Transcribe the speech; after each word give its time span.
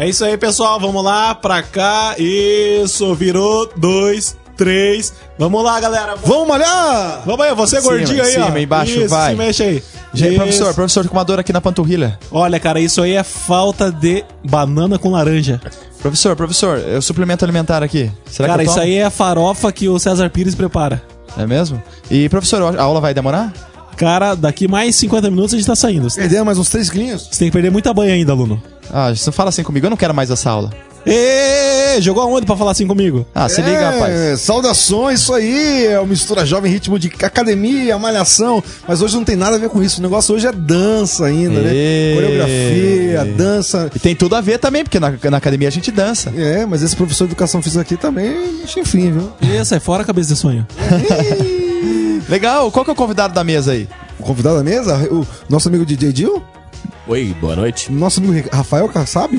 É 0.00 0.08
isso 0.08 0.24
aí, 0.24 0.34
pessoal. 0.38 0.80
Vamos 0.80 1.04
lá, 1.04 1.34
pra 1.34 1.62
cá. 1.62 2.14
Isso, 2.16 3.14
virou. 3.14 3.70
Dois, 3.76 4.34
três. 4.56 5.12
Vamos 5.38 5.62
lá, 5.62 5.78
galera. 5.78 6.16
Vamos 6.24 6.48
malhar! 6.48 7.20
Vamos 7.26 7.44
aí, 7.44 7.54
você 7.54 7.82
Cima, 7.82 7.92
gordinho 7.92 8.22
aí, 8.22 8.38
ó. 8.38 8.46
cima, 8.46 8.60
embaixo, 8.60 8.98
isso, 8.98 9.08
vai. 9.10 9.32
Se 9.32 9.36
mexe 9.36 9.62
aí. 9.62 9.82
Gente, 10.14 10.30
Isso. 10.30 10.36
professor, 10.36 10.74
professor, 10.74 11.06
com 11.06 11.12
uma 11.14 11.22
dor 11.22 11.38
aqui 11.38 11.52
na 11.52 11.60
panturrilha. 11.60 12.18
Olha, 12.32 12.58
cara, 12.58 12.80
isso 12.80 13.02
aí 13.02 13.12
é 13.12 13.22
falta 13.22 13.92
de 13.92 14.24
banana 14.42 14.98
com 14.98 15.10
laranja. 15.10 15.60
Professor, 16.00 16.34
professor, 16.34 16.78
eu 16.78 17.02
suplemento 17.02 17.44
alimentar 17.44 17.82
aqui. 17.82 18.10
Será 18.24 18.48
cara, 18.48 18.62
que 18.62 18.68
eu 18.68 18.72
isso 18.72 18.80
aí 18.80 18.94
é 18.94 19.04
a 19.04 19.10
farofa 19.10 19.70
que 19.70 19.86
o 19.86 19.98
César 19.98 20.30
Pires 20.30 20.54
prepara. 20.54 21.02
É 21.36 21.46
mesmo? 21.46 21.80
E, 22.10 22.26
professor, 22.30 22.74
a 22.78 22.82
aula 22.82 23.02
vai 23.02 23.12
demorar? 23.12 23.52
Cara, 23.96 24.34
daqui 24.34 24.66
mais 24.68 24.96
50 24.96 25.30
minutos 25.30 25.54
a 25.54 25.56
gente 25.56 25.66
tá 25.66 25.76
saindo. 25.76 26.08
Você 26.08 26.20
Perdemos 26.20 26.46
mais 26.46 26.58
uns 26.58 26.68
3 26.70 26.88
quilinhos. 26.90 27.26
tem 27.26 27.48
que 27.48 27.52
perder 27.52 27.70
muita 27.70 27.92
banha 27.92 28.14
ainda, 28.14 28.32
aluno. 28.32 28.62
Ah, 28.92 29.14
você 29.14 29.26
não 29.26 29.32
fala 29.32 29.50
assim 29.50 29.62
comigo, 29.62 29.86
eu 29.86 29.90
não 29.90 29.96
quero 29.96 30.14
mais 30.14 30.30
essa 30.30 30.50
aula. 30.50 30.70
Ê, 31.06 31.98
jogou 32.00 32.22
aonde 32.22 32.44
pra 32.44 32.56
falar 32.56 32.72
assim 32.72 32.86
comigo? 32.86 33.24
Ah, 33.34 33.48
se 33.48 33.62
liga, 33.62 33.90
rapaz. 33.90 34.14
É, 34.14 34.36
saudações, 34.36 35.20
isso 35.20 35.32
aí 35.32 35.86
é 35.86 35.98
o 35.98 36.06
Mistura 36.06 36.44
Jovem 36.44 36.70
Ritmo 36.70 36.98
de 36.98 37.10
academia, 37.22 37.98
malhação, 37.98 38.62
mas 38.86 39.00
hoje 39.00 39.14
não 39.16 39.24
tem 39.24 39.34
nada 39.34 39.56
a 39.56 39.58
ver 39.58 39.70
com 39.70 39.82
isso, 39.82 39.98
o 39.98 40.02
negócio 40.02 40.34
hoje 40.34 40.46
é 40.46 40.52
dança 40.52 41.24
ainda, 41.24 41.60
né? 41.60 41.70
Coreografia, 42.14 43.24
dança. 43.34 43.90
E 43.94 43.98
tem 43.98 44.14
tudo 44.14 44.36
a 44.36 44.40
ver 44.42 44.58
também, 44.58 44.82
porque 44.84 45.00
na, 45.00 45.12
na 45.30 45.36
academia 45.38 45.68
a 45.68 45.72
gente 45.72 45.90
dança. 45.90 46.30
É, 46.36 46.66
mas 46.66 46.82
esse 46.82 46.94
professor 46.94 47.24
de 47.26 47.32
educação 47.32 47.62
física 47.62 47.80
aqui 47.80 47.96
também, 47.96 48.60
enfim, 48.76 49.10
viu? 49.12 49.32
Ê, 49.40 49.64
sai 49.64 49.80
fora 49.80 50.02
a 50.02 50.06
cabeça 50.06 50.34
de 50.34 50.38
sonho. 50.38 50.66
Legal, 52.30 52.70
qual 52.70 52.84
que 52.84 52.90
é 52.90 52.94
o 52.94 52.96
convidado 52.96 53.34
da 53.34 53.42
mesa 53.44 53.72
aí? 53.72 53.88
O 54.18 54.22
convidado 54.22 54.56
da 54.56 54.62
mesa, 54.64 54.96
o 55.10 55.26
nosso 55.48 55.68
amigo 55.68 55.84
DJ 55.84 56.12
Dil, 56.12 56.42
Oi, 57.08 57.34
boa 57.40 57.56
noite. 57.56 57.90
nosso 57.90 58.20
amigo 58.20 58.48
Rafael 58.52 58.88
Kassab. 58.88 59.32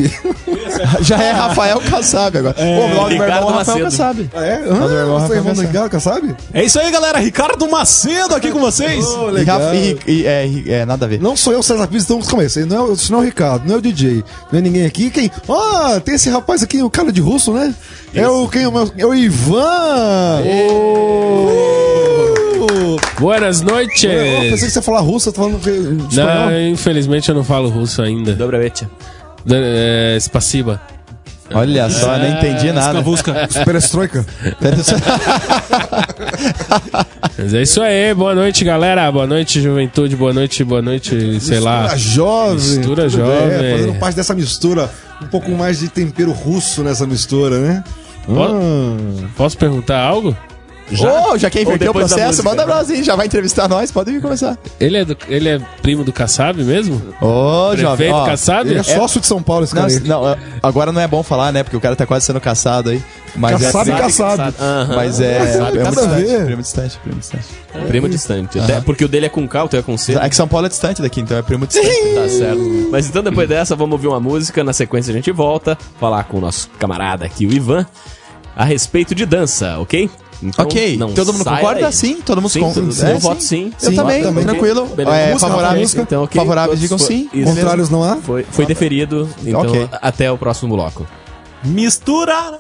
Já 1.02 1.24
é 1.24 1.32
Rafael 1.32 1.80
Kassab 1.80 2.38
agora. 2.38 2.54
Pô, 2.54 2.62
o 2.64 2.66
nome 2.66 2.90
do 2.90 2.96
meu 2.96 3.08
Ricardo 3.08 3.32
irmão 3.38 3.50
é 3.50 3.58
Rafael 3.60 3.84
Macedo. 3.84 3.84
Kassab. 3.84 4.30
Ah, 4.34 4.46
é? 4.46 4.60
Nós 4.66 4.80
do 4.90 4.98
irmão 4.98 5.16
Ah, 5.16 5.20
você 5.20 5.34
é 5.34 5.38
Rafael 5.38 5.46
irmão. 5.56 5.66
Ricardo 5.72 5.90
Kassab? 5.90 6.36
É 6.54 6.64
isso 6.66 6.80
aí, 6.80 6.92
galera. 6.92 7.20
Ricardo 7.20 7.70
Macedo 7.72 8.36
aqui 8.36 8.52
com 8.52 8.60
vocês. 8.60 9.06
Oh, 9.06 9.30
E, 9.30 9.32
legal. 9.32 9.60
Rafa- 9.62 9.76
e- 9.76 9.98
e- 10.06 10.26
é, 10.28 10.46
e- 10.48 10.66
é, 10.70 10.86
nada 10.86 11.06
a 11.06 11.08
ver. 11.08 11.22
Não 11.22 11.38
sou 11.38 11.54
eu, 11.54 11.64
César 11.64 11.88
Pires, 11.88 12.04
então 12.04 12.18
vamos 12.18 12.30
começar. 12.30 12.60
Não 12.66 12.76
é, 12.76 12.82
o- 12.82 12.98
não 13.10 13.20
é 13.20 13.22
o 13.22 13.26
Ricardo, 13.26 13.66
não 13.66 13.76
é 13.76 13.78
o 13.78 13.82
DJ, 13.82 14.22
não 14.52 14.60
é 14.60 14.62
ninguém 14.62 14.86
aqui. 14.86 15.10
Quem? 15.10 15.32
Ah, 15.48 16.02
tem 16.04 16.16
esse 16.16 16.30
rapaz 16.30 16.62
aqui, 16.62 16.84
o 16.84 16.90
cara 16.90 17.10
de 17.12 17.22
russo, 17.22 17.54
né? 17.54 17.74
É 18.14 18.28
o 18.28 18.50
quem? 18.50 18.68
o 18.68 18.72
meu- 18.72 18.92
É 18.98 19.06
o 19.06 19.14
Ivan! 19.16 20.42
Uh! 20.44 21.81
Buenas 23.22 23.62
noites! 23.62 24.04
Eu 24.04 24.10
pensei 24.50 24.68
que 24.68 24.72
você 24.72 24.80
ia 24.80 24.82
falar 24.82 25.00
russo, 25.02 25.30
eu 25.30 25.34
tô 25.34 25.42
falando 25.44 25.60
que- 25.62 25.70
espanhol. 25.70 26.50
Não, 26.50 26.68
infelizmente 26.70 27.30
eu 27.30 27.36
não 27.36 27.44
falo 27.44 27.70
russo 27.70 28.02
ainda. 28.02 28.34
Dobrovetia. 28.34 28.90
Da- 29.46 29.56
É, 29.58 30.18
Spaciba. 30.20 30.82
Olha 31.54 31.90
só, 31.90 32.18
não 32.18 32.28
entendi 32.30 32.72
nada. 32.72 32.88
Escavusca. 33.00 33.48
Perestroika. 33.66 34.26
Mas 37.38 37.54
é 37.54 37.62
isso 37.62 37.82
aí, 37.82 38.14
boa 38.14 38.34
noite, 38.34 38.64
galera. 38.64 39.12
Boa 39.12 39.28
noite, 39.28 39.62
juventude. 39.62 40.16
Boa 40.16 40.34
noite, 40.34 40.64
boa 40.64 40.82
noite, 40.82 41.40
sei 41.42 41.60
lá. 41.60 41.84
Mistura 41.94 41.98
jovem. 42.00 42.56
Mistura 42.56 43.10
jovem. 43.10 43.50
bem, 43.60 43.78
fazendo 43.78 44.00
parte 44.00 44.16
dessa 44.16 44.34
mistura. 44.34 44.90
Um 45.22 45.28
pouco 45.28 45.52
mais 45.52 45.80
de 45.80 45.90
tempero 45.90 46.32
russo 46.32 46.84
nessa 46.84 47.06
mistura, 47.06 47.60
né? 47.60 47.84
Hum. 48.30 49.28
Posso 49.36 49.58
perguntar 49.58 50.00
algo? 50.00 50.36
Já? 50.90 51.38
já 51.38 51.50
quer 51.50 51.62
inverter 51.62 51.90
o 51.90 51.94
processo? 51.94 52.44
Manda 52.44 52.64
pra 52.66 52.76
nós 52.76 52.90
aí, 52.90 53.04
já 53.04 53.16
vai 53.16 53.26
entrevistar 53.26 53.68
nós, 53.68 53.92
pode 53.92 54.12
vir 54.12 54.22
começar. 54.22 54.58
Ele 54.80 54.98
é, 54.98 55.06
do- 55.06 55.18
ele 55.28 55.48
é 55.50 55.60
primo 55.82 56.04
do 56.04 56.12
Kassab 56.12 56.62
mesmo? 56.64 57.02
Ô, 57.22 57.76
jovem. 57.78 57.98
Prefeito 58.10 58.16
Ó, 58.16 58.26
Kassab? 58.26 58.70
Ele 58.70 58.80
é 58.80 58.84
sócio 58.84 59.22
de 59.22 59.28
São 59.28 59.42
Paulo, 59.42 59.64
esse 59.64 59.74
não, 59.76 59.82
cara 59.84 59.94
aí. 59.94 60.00
não, 60.08 60.30
é- 60.30 60.38
agora 60.62 60.92
não 60.92 61.00
é 61.02 61.08
bom 61.08 61.24
falar, 61.24 61.52
né? 61.52 61.64
Porque 61.64 61.78
o 61.78 61.82
cara 61.82 61.96
tá 61.96 62.06
quase 62.06 62.26
sendo 62.26 62.42
caçado 62.42 62.90
aí. 62.90 63.02
Mas 63.34 63.62
Kassab 63.62 63.90
é, 63.90 63.94
e 63.94 63.98
Kassab. 63.98 64.54
Aham. 64.60 64.96
mas 64.96 65.22
é, 65.22 65.38
é, 65.38 65.58
Nada 65.58 65.72
muito 65.72 65.90
distante, 65.92 66.26
ver. 66.26 66.46
primo 66.46 66.62
distante, 66.62 67.00
primo 67.02 67.20
distante. 67.20 67.46
Primo 67.88 68.10
distante. 68.10 68.60
Até 68.60 68.82
porque 68.82 69.06
o 69.06 69.08
dele 69.08 69.28
é 69.28 69.30
com 69.30 69.48
K, 69.48 69.64
o 69.64 69.70
teu 69.70 69.80
é 69.80 69.84
com 69.84 69.98
C. 69.98 70.18
É 70.20 70.28
que 70.28 70.36
São 70.36 70.48
Paulo 70.48 70.66
é 70.66 70.70
distante 70.70 71.02
daqui, 71.02 71.22
então 71.22 71.38
é 71.38 71.42
primo 71.42 71.66
distante. 71.66 71.88
Tá 72.16 72.28
certo. 72.28 72.90
Mas 72.92 73.08
então 73.08 73.24
depois 73.24 73.48
dessa, 73.48 73.74
vamos 73.76 73.94
ouvir 73.94 74.08
uma 74.08 74.20
música. 74.20 74.62
Na 74.64 74.74
sequência 74.74 75.12
a 75.12 75.14
gente 75.16 75.32
volta. 75.32 75.78
Falar 76.00 76.26
com 76.26 76.38
o 76.38 76.42
nosso 76.42 76.70
camarada 76.78 77.26
aqui, 77.26 77.46
o 77.46 77.54
Ivan, 77.54 77.86
a 78.56 78.66
respeito 78.66 79.16
de 79.16 79.26
dança, 79.26 79.80
ok? 79.80 80.10
Então, 80.44 80.66
ok, 80.66 80.98
não 80.98 81.14
todo 81.14 81.34
mundo 81.34 81.46
concorda? 81.46 81.82
daí. 81.82 81.94
Sim, 81.94 82.16
todo 82.26 82.42
mundo 82.42 82.52
Sim, 82.52 82.60
concorda. 82.62 82.90
tudo- 82.94 83.08
eu 83.08 83.20
voto 83.20 83.44
sim. 83.44 83.72
Eu 83.82 83.90
Sim, 83.92 83.96
também, 83.96 84.24
também. 84.24 84.44
tranquilo. 84.44 84.86
Beleza. 84.88 85.16
É, 85.18 85.32
Música, 85.34 85.50
favoráveis, 85.50 85.82
música. 85.82 86.02
Então, 86.02 86.24
ok. 86.24 86.42
favoráveis 86.42 86.80
digam 86.80 86.98
foi- 86.98 87.08
sim. 87.08 87.30
Isso. 87.34 87.46
Contrários 87.54 87.90
não 87.90 88.04
há? 88.04 88.16
Foi, 88.18 88.44
foi 88.50 88.66
deferido. 88.66 89.30
Então, 89.46 89.64
até 90.02 90.32
o 90.32 90.38
próximo 90.38 90.76
bloco. 90.76 91.06
Mistura. 91.64 92.60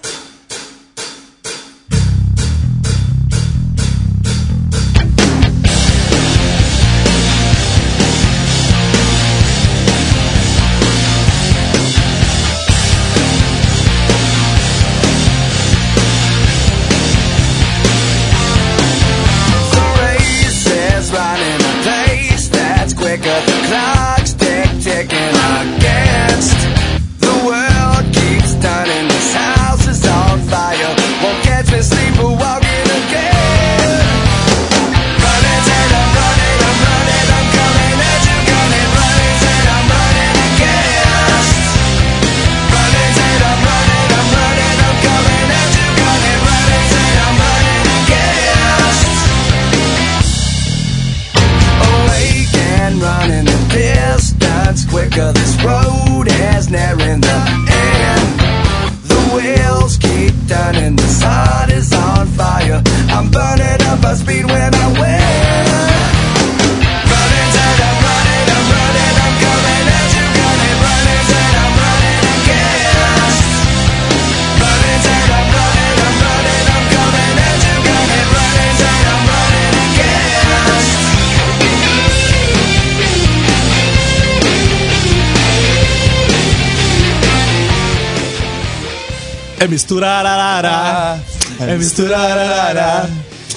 É 89.61 89.67
misturararará. 89.67 91.17
É 91.59 91.75
misturararará. 91.77 93.05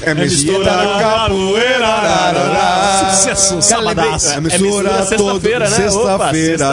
É 0.02 0.12
mistura 0.12 0.70
capoeira. 1.00 1.94
Sucesso, 3.14 3.62
sabadaço. 3.62 4.32
É 4.32 4.40
mistura 4.40 4.58
mistura 4.60 4.90
todo- 5.16 5.40
sexta-feira, 5.40 5.70
né? 5.70 5.76
Sexta-feira. 5.76 6.66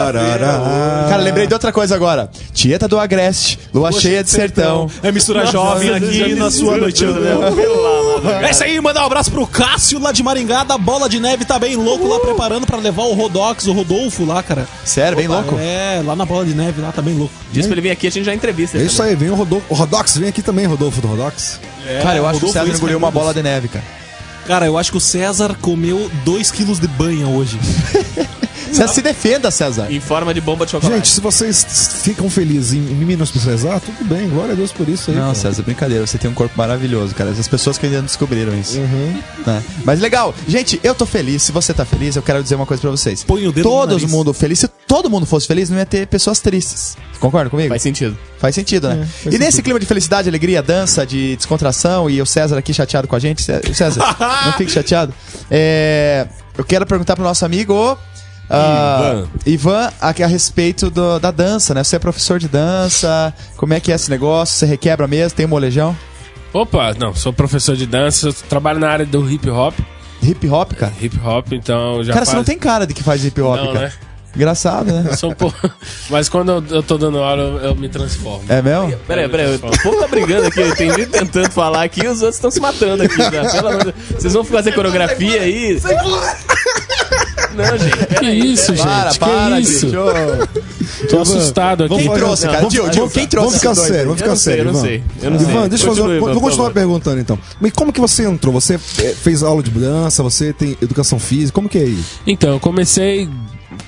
Cara, 1.08 1.22
lembrei 1.22 1.46
de 1.46 1.54
outra 1.54 1.72
coisa 1.72 1.94
agora. 1.94 2.28
Tieta 2.52 2.86
do 2.86 2.98
Agreste, 2.98 3.58
lua 3.72 3.90
cheia 3.92 4.22
de 4.22 4.28
sertão. 4.30 4.90
É 5.02 5.10
mistura 5.10 5.46
jovem 5.46 5.94
aqui 5.94 6.34
na 6.34 6.50
sua 6.50 6.76
noite. 6.76 7.06
É 8.42 8.50
isso 8.50 8.62
aí, 8.62 8.80
mandar 8.80 9.02
um 9.02 9.06
abraço 9.06 9.30
pro 9.30 9.46
Cássio 9.46 9.98
lá 9.98 10.12
de 10.12 10.22
Maringá, 10.22 10.64
da 10.64 10.78
Bola 10.78 11.08
de 11.08 11.18
Neve, 11.18 11.44
tá 11.44 11.58
bem 11.58 11.76
louco 11.76 12.06
lá 12.06 12.20
preparando 12.20 12.66
pra 12.66 12.76
levar 12.78 13.02
o 13.02 13.14
Rodox, 13.14 13.66
o 13.66 13.72
Rodolfo 13.72 14.24
lá, 14.24 14.42
cara. 14.42 14.66
Sério, 14.84 15.16
bem 15.16 15.26
louco? 15.28 15.56
É, 15.58 16.02
lá 16.04 16.14
na 16.14 16.24
Bola 16.24 16.44
de 16.44 16.54
Neve, 16.54 16.80
lá 16.80 16.92
tá 16.92 17.02
bem 17.02 17.14
louco. 17.16 17.34
Diz 17.52 17.66
pra 17.66 17.74
ele 17.74 17.80
vir 17.82 17.90
aqui, 17.90 18.06
a 18.06 18.10
gente 18.10 18.24
já 18.24 18.34
entrevista. 18.34 18.76
É 18.76 18.80
ele 18.80 18.86
isso 18.88 19.02
aí, 19.02 19.14
vem 19.16 19.30
o, 19.30 19.34
Rodolfo, 19.34 19.66
o 19.68 19.74
Rodox, 19.74 20.16
vem 20.16 20.28
aqui 20.28 20.42
também, 20.42 20.66
Rodolfo 20.66 21.00
do 21.00 21.08
Rodox. 21.08 21.60
Cara, 22.02 22.16
eu 22.16 22.26
acho 22.26 22.38
que 22.40 22.44
o 22.44 22.48
Rodolfo 22.48 22.52
César 22.52 22.64
Luiz 22.64 22.78
engoliu 22.78 22.98
uma 22.98 23.08
Raimundos. 23.08 23.22
bola 23.22 23.34
de 23.34 23.42
neve, 23.42 23.68
cara. 23.68 23.84
Cara, 24.46 24.66
eu 24.66 24.76
acho 24.76 24.90
que 24.90 24.96
o 24.96 25.00
César 25.00 25.56
comeu 25.60 26.10
2 26.24 26.50
quilos 26.50 26.78
de 26.80 26.86
banha 26.88 27.26
hoje. 27.28 27.58
César, 28.76 28.92
se 28.92 29.02
defenda, 29.02 29.50
César. 29.50 29.90
Em 29.92 30.00
forma 30.00 30.32
de 30.34 30.40
bomba 30.40 30.64
de 30.64 30.72
chocolate. 30.72 30.96
Gente, 30.96 31.08
se 31.08 31.20
vocês 31.20 31.64
ficam 32.02 32.28
felizes 32.30 32.72
em, 32.74 32.78
em 32.78 32.94
me 32.94 33.04
menosprezar, 33.04 33.80
tudo 33.80 34.04
bem, 34.04 34.28
glória 34.28 34.52
a 34.52 34.56
Deus 34.56 34.72
por 34.72 34.88
isso 34.88 35.10
aí. 35.10 35.16
Não, 35.16 35.24
cara. 35.24 35.34
César, 35.34 35.62
brincadeira. 35.62 36.06
Você 36.06 36.18
tem 36.18 36.30
um 36.30 36.34
corpo 36.34 36.54
maravilhoso, 36.56 37.14
cara. 37.14 37.30
Essas 37.30 37.48
pessoas 37.48 37.78
que 37.78 37.86
ainda 37.86 37.98
não 37.98 38.06
descobriram 38.06 38.58
isso. 38.58 38.78
Uhum. 38.78 39.22
né? 39.46 39.62
Mas 39.84 40.00
legal. 40.00 40.34
Gente, 40.48 40.80
eu 40.82 40.94
tô 40.94 41.04
feliz. 41.06 41.42
Se 41.42 41.52
você 41.52 41.72
tá 41.74 41.84
feliz, 41.84 42.16
eu 42.16 42.22
quero 42.22 42.42
dizer 42.42 42.54
uma 42.54 42.66
coisa 42.66 42.80
pra 42.80 42.90
vocês. 42.90 43.22
Põe 43.22 43.46
o 43.46 43.52
dedo 43.52 43.64
no 43.64 43.70
Todo 43.70 43.90
nariz. 43.92 44.10
mundo 44.10 44.32
feliz. 44.32 44.58
Se 44.60 44.68
todo 44.86 45.08
mundo 45.10 45.26
fosse 45.26 45.46
feliz, 45.46 45.70
não 45.70 45.78
ia 45.78 45.86
ter 45.86 46.06
pessoas 46.06 46.40
tristes. 46.40 46.96
Concorda 47.20 47.48
comigo? 47.50 47.68
Faz 47.68 47.82
sentido. 47.82 48.16
Faz 48.38 48.54
sentido, 48.54 48.88
né? 48.88 49.06
faz 49.22 49.26
e 49.34 49.38
nesse 49.38 49.52
sentido. 49.52 49.64
clima 49.64 49.78
de 49.80 49.86
felicidade, 49.86 50.28
alegria, 50.28 50.60
dança, 50.60 51.06
de 51.06 51.36
descontração 51.36 52.10
e 52.10 52.20
o 52.20 52.26
César 52.26 52.58
aqui 52.58 52.74
chateado 52.74 53.06
com 53.06 53.14
a 53.14 53.18
gente. 53.20 53.40
Cé- 53.42 53.60
César, 53.72 54.00
não 54.44 54.52
fique 54.54 54.70
chateado. 54.72 55.14
É, 55.48 56.26
eu 56.58 56.64
quero 56.64 56.84
perguntar 56.84 57.14
pro 57.14 57.24
nosso 57.24 57.44
amigo. 57.44 57.96
Ah, 58.52 59.24
Ivan, 59.46 59.90
aqui 60.00 60.22
a 60.22 60.26
respeito 60.26 60.90
do- 60.90 61.18
da 61.18 61.30
dança, 61.30 61.72
né? 61.74 61.82
Você 61.82 61.96
é 61.96 61.98
professor 61.98 62.38
de 62.38 62.48
dança, 62.48 63.32
como 63.56 63.72
é 63.74 63.80
que 63.80 63.90
é 63.90 63.94
esse 63.94 64.10
negócio? 64.10 64.54
Você 64.56 64.66
requebra 64.66 65.06
mesmo? 65.08 65.36
Tem 65.36 65.46
um 65.46 65.48
molejão? 65.48 65.96
Opa, 66.52 66.92
não, 66.98 67.14
sou 67.14 67.32
professor 67.32 67.74
de 67.76 67.86
dança, 67.86 68.28
eu 68.28 68.32
trabalho 68.32 68.78
na 68.78 68.88
área 68.90 69.06
do 69.06 69.28
hip 69.30 69.48
hop. 69.48 69.74
Hip 70.22 70.46
hop, 70.48 70.72
cara? 70.74 70.92
Hip 71.00 71.18
hop, 71.24 71.52
então 71.52 72.04
já 72.04 72.12
cara, 72.12 72.24
você 72.26 72.32
faz... 72.32 72.36
não 72.36 72.44
tem 72.44 72.58
cara 72.58 72.86
de 72.86 72.92
que 72.94 73.02
faz 73.02 73.24
hip 73.24 73.40
hop, 73.40 73.56
Não, 73.56 73.72
cara. 73.72 73.86
né? 73.86 73.92
Engraçado, 74.34 74.86
né? 74.92 75.04
Eu 75.10 75.16
sou 75.16 75.30
um 75.30 75.34
pouco... 75.34 75.70
Mas 76.08 76.28
quando 76.28 76.64
eu, 76.70 76.82
tô 76.82 76.96
dando 76.96 77.18
aula, 77.18 77.42
eu, 77.42 77.58
eu 77.58 77.74
me 77.74 77.88
transformo. 77.88 78.44
É 78.48 78.62
mesmo? 78.62 78.96
Peraí, 79.06 79.28
peraí, 79.28 79.56
o 79.56 79.58
povo 79.58 79.98
tá 80.00 80.06
brigando 80.06 80.46
aqui, 80.46 80.74
tem 80.76 80.90
gente 80.90 81.10
tentando 81.10 81.50
falar 81.50 81.82
aqui 81.84 82.02
e 82.02 82.08
os 82.08 82.20
outros 82.22 82.36
estão 82.36 82.50
se 82.50 82.58
matando 82.60 83.02
aqui. 83.02 83.16
De 83.16 83.30
Deus. 83.30 83.52
Vocês 84.16 84.32
vão 84.32 84.42
fazer 84.44 84.72
coreografia 84.72 85.42
aí? 85.42 85.78
Não, 87.56 87.78
gente, 87.78 88.06
Que 88.20 88.30
isso, 88.30 88.74
gente? 88.74 88.84
Para, 88.84 89.10
que 89.10 89.18
para, 89.18 89.60
isso? 89.60 89.88
gente. 89.88 91.08
Tô 91.08 91.20
assustado 91.20 91.84
aqui. 91.84 91.96
Quem 91.96 92.10
trouxe, 92.12 92.46
cara? 92.46 92.66
Dil, 92.68 92.84
vamos- 92.90 93.12
quem 93.12 93.26
trouxe 93.26 93.46
Vamos 93.46 93.60
ficar 93.60 93.74
sério, 93.74 94.04
vamos 94.04 94.18
ficar 94.18 94.30
não 94.30 94.36
sério, 94.36 94.60
eu 94.60 94.64
não 94.66 94.72
Ivan. 94.72 94.80
sei. 94.82 95.02
Eu 95.22 95.30
não 95.30 95.40
Ivan, 95.40 95.60
sei. 95.60 95.68
deixa 95.68 95.86
eu 95.86 95.94
fazer 95.96 96.16
Ivan, 96.16 96.32
vou 96.32 96.40
continuar 96.40 96.70
perguntando 96.70 97.20
então. 97.20 97.38
Mas 97.60 97.72
como 97.72 97.92
que 97.92 98.00
você 98.00 98.24
entrou? 98.24 98.52
Você 98.54 98.74
eh, 98.74 99.14
fez 99.20 99.42
aula 99.42 99.62
de 99.62 99.70
dança, 99.70 100.22
você 100.22 100.52
tem 100.52 100.76
educação 100.80 101.18
física, 101.18 101.52
como 101.52 101.68
que 101.68 101.78
é 101.78 101.82
aí? 101.82 101.98
Então, 102.26 102.50
eu 102.50 102.60
comecei, 102.60 103.28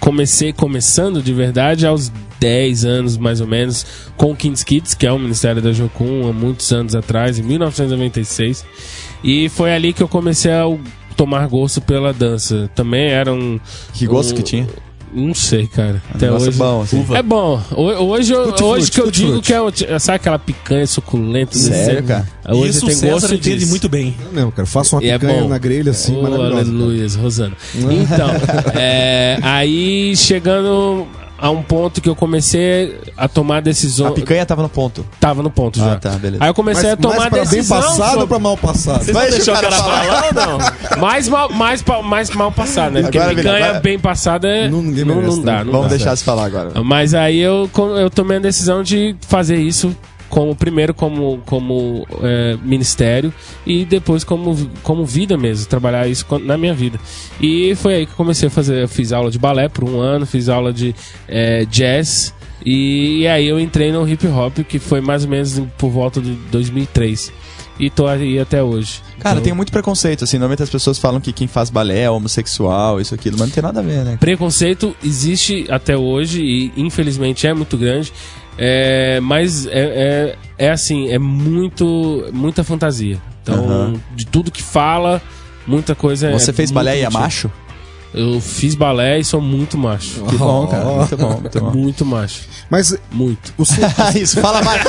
comecei 0.00 0.52
começando 0.52 1.22
de 1.22 1.32
verdade 1.32 1.86
aos 1.86 2.10
10 2.40 2.84
anos, 2.84 3.16
mais 3.16 3.40
ou 3.40 3.46
menos, 3.46 3.86
com 4.16 4.32
o 4.32 4.36
Kids 4.36 4.62
Kids, 4.64 4.94
que 4.94 5.06
é 5.06 5.12
o 5.12 5.18
Ministério 5.18 5.62
da 5.62 5.72
Jocum, 5.72 6.28
há 6.28 6.32
muitos 6.32 6.70
anos 6.72 6.94
atrás, 6.94 7.38
em 7.38 7.42
1996. 7.42 8.64
E 9.22 9.48
foi 9.48 9.72
ali 9.74 9.92
que 9.92 10.02
eu 10.02 10.08
comecei 10.08 10.52
a 10.52 10.64
tomar 11.16 11.46
gosto 11.48 11.80
pela 11.80 12.12
dança. 12.12 12.68
Também 12.74 13.08
era 13.08 13.32
um... 13.32 13.58
Que 13.92 14.06
gosto 14.06 14.32
um- 14.32 14.36
que 14.36 14.42
tinha? 14.42 14.66
Não 15.16 15.32
sei, 15.32 15.68
cara. 15.68 16.02
Até 16.12 16.26
negócio 16.26 16.48
hoje. 16.48 16.58
bom, 16.58 16.82
assim. 16.82 17.06
É 17.14 17.22
bom. 17.22 17.62
Ho- 17.70 17.82
Hoje, 18.04 18.34
hoje 18.34 18.56
frutti, 18.58 18.90
que 18.90 19.00
eu 19.00 19.10
digo 19.12 19.40
que 19.40 19.52
é. 19.52 19.60
o- 19.60 19.70
Sabe 20.00 20.16
aquela 20.16 20.40
picanha 20.40 20.84
suculenta? 20.88 21.56
Sério, 21.56 22.02
desse- 22.02 22.02
cara? 22.08 22.26
Hoje 22.48 22.70
Isso 22.70 22.86
tem 22.86 22.96
César 22.96 23.12
gosto 23.12 23.34
entende 23.34 23.64
muito 23.66 23.88
bem. 23.88 24.16
Não 24.32 24.50
cara. 24.50 24.66
Faça 24.66 24.96
uma 24.96 25.04
E 25.04 25.10
é 25.10 25.16
picanha 25.16 25.42
bom. 25.42 25.48
na 25.48 25.56
grelha 25.58 25.92
assim, 25.92 26.16
Oh, 26.16 26.22
maravilhosa. 26.22 26.56
Aleluia, 26.62 27.06
Rosana. 27.16 27.56
Então, 27.78 28.28
é, 28.74 29.38
aí 29.40 30.16
chegando 30.16 31.06
a 31.44 31.50
um 31.50 31.62
ponto 31.62 32.00
que 32.00 32.08
eu 32.08 32.16
comecei 32.16 32.98
a 33.18 33.28
tomar 33.28 33.58
A 33.58 33.60
decisão. 33.60 34.12
picanha 34.12 34.46
tava 34.46 34.62
no 34.62 34.68
ponto. 34.70 35.04
Tava 35.20 35.42
no 35.42 35.50
ponto 35.50 35.78
já. 35.78 35.92
Ah, 35.92 35.96
tá, 35.96 36.08
beleza. 36.12 36.42
Aí 36.42 36.48
eu 36.48 36.54
comecei 36.54 36.84
Mas, 36.84 36.92
a 36.94 36.96
tomar 36.96 37.16
mais 37.16 37.28
pra 37.28 37.40
bem 37.44 37.48
decisão. 37.50 37.82
passado 37.82 38.06
sobre- 38.08 38.20
ou 38.22 38.26
pra 38.28 38.38
mal 38.38 38.56
passado? 38.56 39.04
Vocês 39.04 39.14
Vai, 39.14 39.30
deixar 39.30 39.52
o 39.58 39.60
cara 39.60 39.76
falar 39.76 40.24
ou 40.24 40.32
não? 40.32 40.98
mais, 40.98 41.28
mal, 41.28 41.52
mais, 41.52 41.84
mais 42.02 42.30
mal 42.30 42.50
passado, 42.50 42.92
né? 42.94 43.02
Porque 43.02 43.18
Agora, 43.18 43.34
picanha 43.36 43.64
agora- 43.66 43.80
bem 43.80 43.98
passada 43.98 44.48
é- 44.48 44.68
Não, 44.70 44.78
não, 44.78 44.82
ninguém 44.84 45.04
não, 45.04 45.16
merece, 45.16 45.42
dá. 45.42 45.52
né? 45.58 45.64
Não 45.64 45.72
Vamos 45.72 45.88
dá. 45.90 45.96
deixar 45.96 46.16
você 46.16 46.24
falar 46.24 46.46
agora. 46.46 46.82
Mas 46.82 47.12
aí 47.12 47.38
eu, 47.40 47.68
eu 48.00 48.08
tomei 48.08 48.38
a 48.38 48.40
decisão 48.40 48.82
de 48.82 49.14
fazer 49.28 49.56
isso 49.56 49.94
como 50.34 50.52
primeiro 50.56 50.92
como, 50.92 51.40
como 51.46 52.04
é, 52.20 52.58
ministério 52.60 53.32
e 53.64 53.84
depois 53.84 54.24
como, 54.24 54.68
como 54.82 55.06
vida 55.06 55.38
mesmo, 55.38 55.66
trabalhar 55.66 56.08
isso 56.08 56.26
na 56.40 56.58
minha 56.58 56.74
vida. 56.74 56.98
E 57.40 57.72
foi 57.76 57.94
aí 57.94 58.06
que 58.06 58.10
eu 58.10 58.16
comecei 58.16 58.48
a 58.48 58.50
fazer, 58.50 58.82
eu 58.82 58.88
fiz 58.88 59.12
aula 59.12 59.30
de 59.30 59.38
balé 59.38 59.68
por 59.68 59.84
um 59.84 60.00
ano, 60.00 60.26
fiz 60.26 60.48
aula 60.48 60.72
de 60.72 60.92
é, 61.28 61.64
jazz 61.66 62.34
e, 62.66 63.20
e 63.20 63.28
aí 63.28 63.46
eu 63.46 63.60
entrei 63.60 63.92
no 63.92 64.08
hip 64.08 64.26
hop 64.26 64.58
que 64.68 64.80
foi 64.80 65.00
mais 65.00 65.22
ou 65.22 65.30
menos 65.30 65.62
por 65.78 65.88
volta 65.88 66.20
de 66.20 66.32
2003 66.50 67.32
e 67.78 67.88
tô 67.88 68.06
aí 68.06 68.38
até 68.38 68.62
hoje. 68.62 69.02
Cara, 69.18 69.36
Então, 69.36 69.44
tem 69.44 69.52
muito 69.52 69.72
preconceito, 69.72 70.24
assim. 70.24 70.36
Normalmente 70.36 70.62
as 70.62 70.70
pessoas 70.70 70.98
falam 70.98 71.20
que 71.20 71.32
quem 71.32 71.46
faz 71.46 71.70
balé 71.70 72.02
é 72.02 72.10
homossexual, 72.10 73.00
isso, 73.00 73.14
aquilo, 73.14 73.36
mas 73.38 73.48
não 73.48 73.54
tem 73.54 73.62
nada 73.62 73.80
a 73.80 73.82
ver, 73.82 74.04
né? 74.04 74.16
Preconceito 74.18 74.96
existe 75.02 75.66
até 75.68 75.96
hoje 75.96 76.42
e 76.42 76.72
infelizmente 76.76 77.46
é 77.46 77.54
muito 77.54 77.76
grande. 77.76 78.12
É, 78.56 79.20
mas 79.20 79.66
é, 79.66 79.70
é, 80.58 80.66
é 80.66 80.70
assim, 80.70 81.10
é 81.10 81.18
muito 81.18 82.28
muita 82.32 82.62
fantasia. 82.62 83.20
Então, 83.42 84.00
de 84.14 84.26
tudo 84.26 84.50
que 84.50 84.62
fala, 84.62 85.20
muita 85.66 85.94
coisa 85.94 86.28
é. 86.28 86.32
Você 86.32 86.52
fez 86.52 86.70
balé 86.70 87.00
e 87.00 87.02
é 87.02 87.10
macho? 87.10 87.50
Eu 88.14 88.40
fiz 88.40 88.76
balé 88.76 89.18
e 89.18 89.24
sou 89.24 89.40
muito 89.40 89.76
macho. 89.76 90.22
Que 90.22 90.36
bom, 90.36 90.68
cara. 90.68 90.84
Muito 90.84 91.16
bom, 91.16 91.40
muito 91.40 91.60
bom. 91.60 91.70
Muito 91.72 92.06
macho. 92.06 92.42
Mas 92.70 92.96
Muito. 93.10 93.52
o 93.58 93.64
seu, 93.64 93.84
isso, 94.14 94.40
fala 94.40 94.62
mais. 94.62 94.82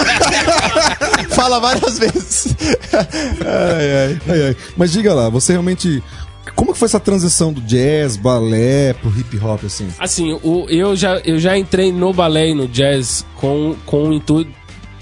fala 1.33 1.59
várias 1.59 1.97
vezes. 1.97 2.55
ai, 2.93 2.99
ai. 3.43 4.21
ai, 4.29 4.47
ai. 4.49 4.57
Mas 4.77 4.91
diga 4.91 5.13
lá, 5.13 5.27
você 5.27 5.53
realmente. 5.53 6.03
Como 6.55 6.71
que 6.71 6.79
foi 6.79 6.85
essa 6.85 6.99
transição 6.99 7.51
do 7.51 7.61
jazz, 7.61 8.15
balé 8.15 8.93
pro 8.93 9.09
hip 9.09 9.37
hop, 9.37 9.65
assim? 9.65 9.89
Assim, 9.99 10.39
o, 10.41 10.65
eu, 10.69 10.95
já, 10.95 11.17
eu 11.19 11.37
já 11.37 11.57
entrei 11.57 11.91
no 11.91 12.13
balé 12.13 12.49
e 12.49 12.53
no 12.53 12.67
jazz 12.67 13.25
com, 13.35 13.75
com, 13.85 14.09
o, 14.09 14.13
intuito, 14.13 14.51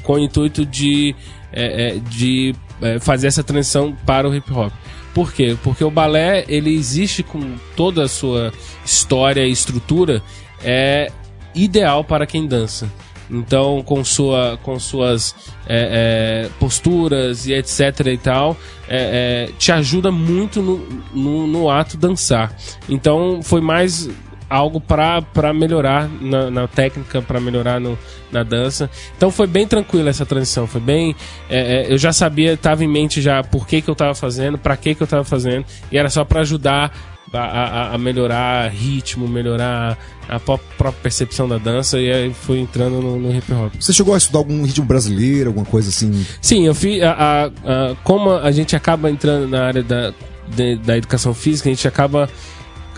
com 0.01 0.13
o 0.13 0.19
intuito 0.19 0.65
de, 0.65 1.15
é, 1.51 1.89
é, 1.89 1.99
de 1.99 2.55
é, 2.81 2.99
fazer 2.99 3.27
essa 3.27 3.43
transição 3.43 3.95
para 4.05 4.27
o 4.27 4.33
hip 4.33 4.51
hop. 4.51 4.73
Por 5.13 5.31
quê? 5.31 5.55
Porque 5.63 5.83
o 5.83 5.91
balé, 5.91 6.43
ele 6.47 6.73
existe 6.73 7.21
com 7.21 7.55
toda 7.75 8.03
a 8.03 8.07
sua 8.07 8.51
história 8.83 9.45
e 9.45 9.51
estrutura, 9.51 10.23
é 10.63 11.11
ideal 11.53 12.03
para 12.03 12.25
quem 12.25 12.47
dança. 12.47 12.91
Então, 13.29 13.81
com, 13.83 14.03
sua, 14.03 14.59
com 14.61 14.79
suas 14.79 15.35
é, 15.67 16.45
é, 16.45 16.49
posturas 16.59 17.47
e 17.47 17.53
etc 17.53 18.07
e 18.07 18.17
tal, 18.17 18.57
é, 18.87 19.47
é, 19.47 19.51
te 19.57 19.71
ajuda 19.71 20.11
muito 20.11 20.61
no, 20.61 20.87
no, 21.13 21.47
no 21.47 21.69
ato 21.69 21.97
dançar. 21.97 22.55
Então, 22.89 23.41
foi 23.41 23.61
mais 23.61 24.09
algo 24.53 24.79
para 24.79 25.51
melhorar 25.51 26.07
na, 26.21 26.51
na 26.51 26.67
técnica, 26.67 27.21
para 27.23 27.39
melhorar 27.39 27.79
no, 27.79 27.97
na 28.31 28.43
dança. 28.43 28.87
Então 29.17 29.31
foi 29.31 29.47
bem 29.47 29.65
tranquila 29.65 30.11
essa 30.11 30.27
transição, 30.27 30.67
foi 30.67 30.79
bem. 30.79 31.15
é, 31.49 31.87
é, 31.87 31.91
eu 31.91 31.97
já 31.97 32.13
sabia, 32.13 32.53
estava 32.53 32.83
em 32.83 32.87
mente 32.87 33.19
já 33.19 33.43
por 33.43 33.65
que, 33.65 33.81
que 33.81 33.89
eu 33.89 33.93
estava 33.93 34.13
fazendo, 34.13 34.57
para 34.57 34.77
que, 34.77 34.93
que 34.93 35.01
eu 35.01 35.05
estava 35.05 35.23
fazendo, 35.23 35.65
e 35.91 35.97
era 35.97 36.09
só 36.09 36.23
para 36.23 36.41
ajudar 36.41 37.12
a, 37.41 37.43
a- 37.91 37.93
a 37.95 37.97
melhorar 37.97 38.69
ritmo, 38.71 39.27
melhorar 39.27 39.97
a 40.29 40.39
pró- 40.39 40.59
própria 40.77 41.01
percepção 41.03 41.47
da 41.47 41.57
dança, 41.57 41.99
e 41.99 42.11
aí 42.11 42.33
fui 42.33 42.59
entrando 42.59 43.01
no, 43.01 43.19
no 43.19 43.35
hip 43.35 43.51
hop. 43.53 43.73
Você 43.79 43.91
chegou 43.93 44.13
a 44.13 44.17
estudar 44.17 44.39
algum 44.39 44.63
ritmo 44.63 44.85
brasileiro, 44.85 45.49
alguma 45.49 45.65
coisa 45.65 45.89
assim? 45.89 46.25
Sim, 46.41 46.65
eu 46.65 46.73
fiz. 46.75 47.01
A, 47.03 47.11
a- 47.11 47.45
a- 47.45 47.95
como 48.03 48.29
a 48.31 48.51
gente 48.51 48.75
acaba 48.75 49.09
entrando 49.09 49.47
na 49.47 49.63
área 49.65 49.83
da, 49.83 50.13
de- 50.55 50.77
da 50.77 50.97
educação 50.97 51.33
física, 51.33 51.69
a 51.69 51.73
gente 51.73 51.87
acaba 51.87 52.29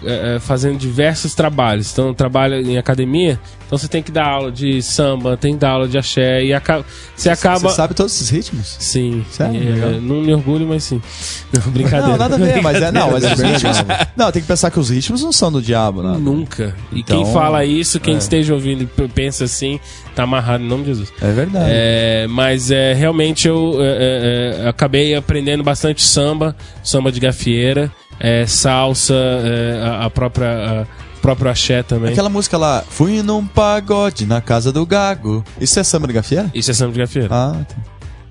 é, 0.04 0.36
é, 0.36 0.40
fazendo 0.40 0.78
diversos 0.78 1.34
trabalhos. 1.34 1.92
Então, 1.92 2.14
trabalha 2.14 2.56
em 2.62 2.78
academia, 2.78 3.40
então 3.66 3.78
você 3.78 3.88
tem 3.88 4.04
que 4.04 4.12
dar 4.12 4.28
aula 4.28 4.52
de 4.52 4.82
samba, 4.82 5.36
tem 5.38 5.54
que 5.54 5.60
dar 5.60 5.72
aula 5.72 5.88
de 5.88 5.98
axé, 5.98 6.44
e 6.44 6.54
acaba, 6.54 6.86
você 7.16 7.30
acaba. 7.30 7.60
Você 7.60 7.76
sabe 7.76 7.94
todos 7.94 8.14
esses 8.14 8.30
ritmos? 8.30 8.76
Sim, 8.80 9.26
Sério? 9.32 9.60
é, 9.60 10.00
não 10.00 10.22
me 10.22 10.34
orgulho, 10.34 10.68
mas 10.68 10.84
sim. 10.84 11.02
Não, 11.52 11.72
brincadeira. 11.72 12.08
Não, 12.08 12.18
nada 12.18 12.36
a 12.36 12.38
ver, 12.38 12.62
mas 12.62 12.82
é. 12.82 12.92
Não, 12.92 13.12
mas 13.12 13.24
os 13.24 13.42
Bem 13.42 13.54
legal. 13.54 13.74
Não, 14.16 14.32
tem 14.32 14.42
que 14.42 14.48
pensar 14.48 14.70
que 14.70 14.80
os 14.80 14.90
ritmos 14.90 15.24
não 15.24 15.32
são 15.32 15.52
do 15.52 15.62
diabo, 15.62 16.04
né? 16.04 16.18
Nunca. 16.20 16.76
E 16.92 17.00
Então, 17.00 17.24
quem 17.24 17.34
fala 17.34 17.64
isso, 17.66 18.00
quem 18.00 18.16
é. 18.16 18.18
esteja 18.18 18.54
ouvindo 18.54 18.84
e 18.84 19.08
pensa 19.08 19.46
assim, 19.46 19.80
tá 20.16 20.24
amarrado 20.24 20.64
em 20.64 20.68
nome 20.68 20.84
de 20.84 20.90
Jesus. 20.90 21.14
É 21.22 21.32
verdade. 21.32 21.66
É, 21.70 22.28
mas 22.30 22.72
é, 22.72 22.94
realmente 22.94 23.48
eu 23.48 23.78
é, 23.80 23.86
é, 23.86 24.66
é, 24.66 24.70
acabei 24.70 25.16
aprendendo 25.16 25.64
bastante 25.64 26.04
samba, 26.04 26.56
samba 26.84 27.12
de 27.12 27.20
gafieira, 27.20 27.92
é, 28.20 28.46
salsa, 28.46 29.14
é, 29.14 29.82
a, 29.84 30.06
a 30.06 30.10
própria 30.10 30.82
a, 30.84 31.22
próprio 31.22 31.50
axé 31.50 31.82
também. 31.84 32.12
Aquela 32.12 32.30
música 32.30 32.58
lá, 32.58 32.84
fui 32.88 33.22
num 33.24 33.46
pagode 33.46 34.26
na 34.26 34.42
casa 34.42 34.72
do 34.72 34.86
Gago. 34.86 35.44
Isso 35.60 35.80
é 35.80 35.84
samba 35.84 36.08
de 36.08 36.14
gafieira? 36.14 36.52
Isso 36.54 36.70
é 36.72 36.74
samba 36.74 36.94
de 36.94 37.00
gafieira. 37.00 37.30
Ah, 37.32 37.66
tá. 37.68 37.76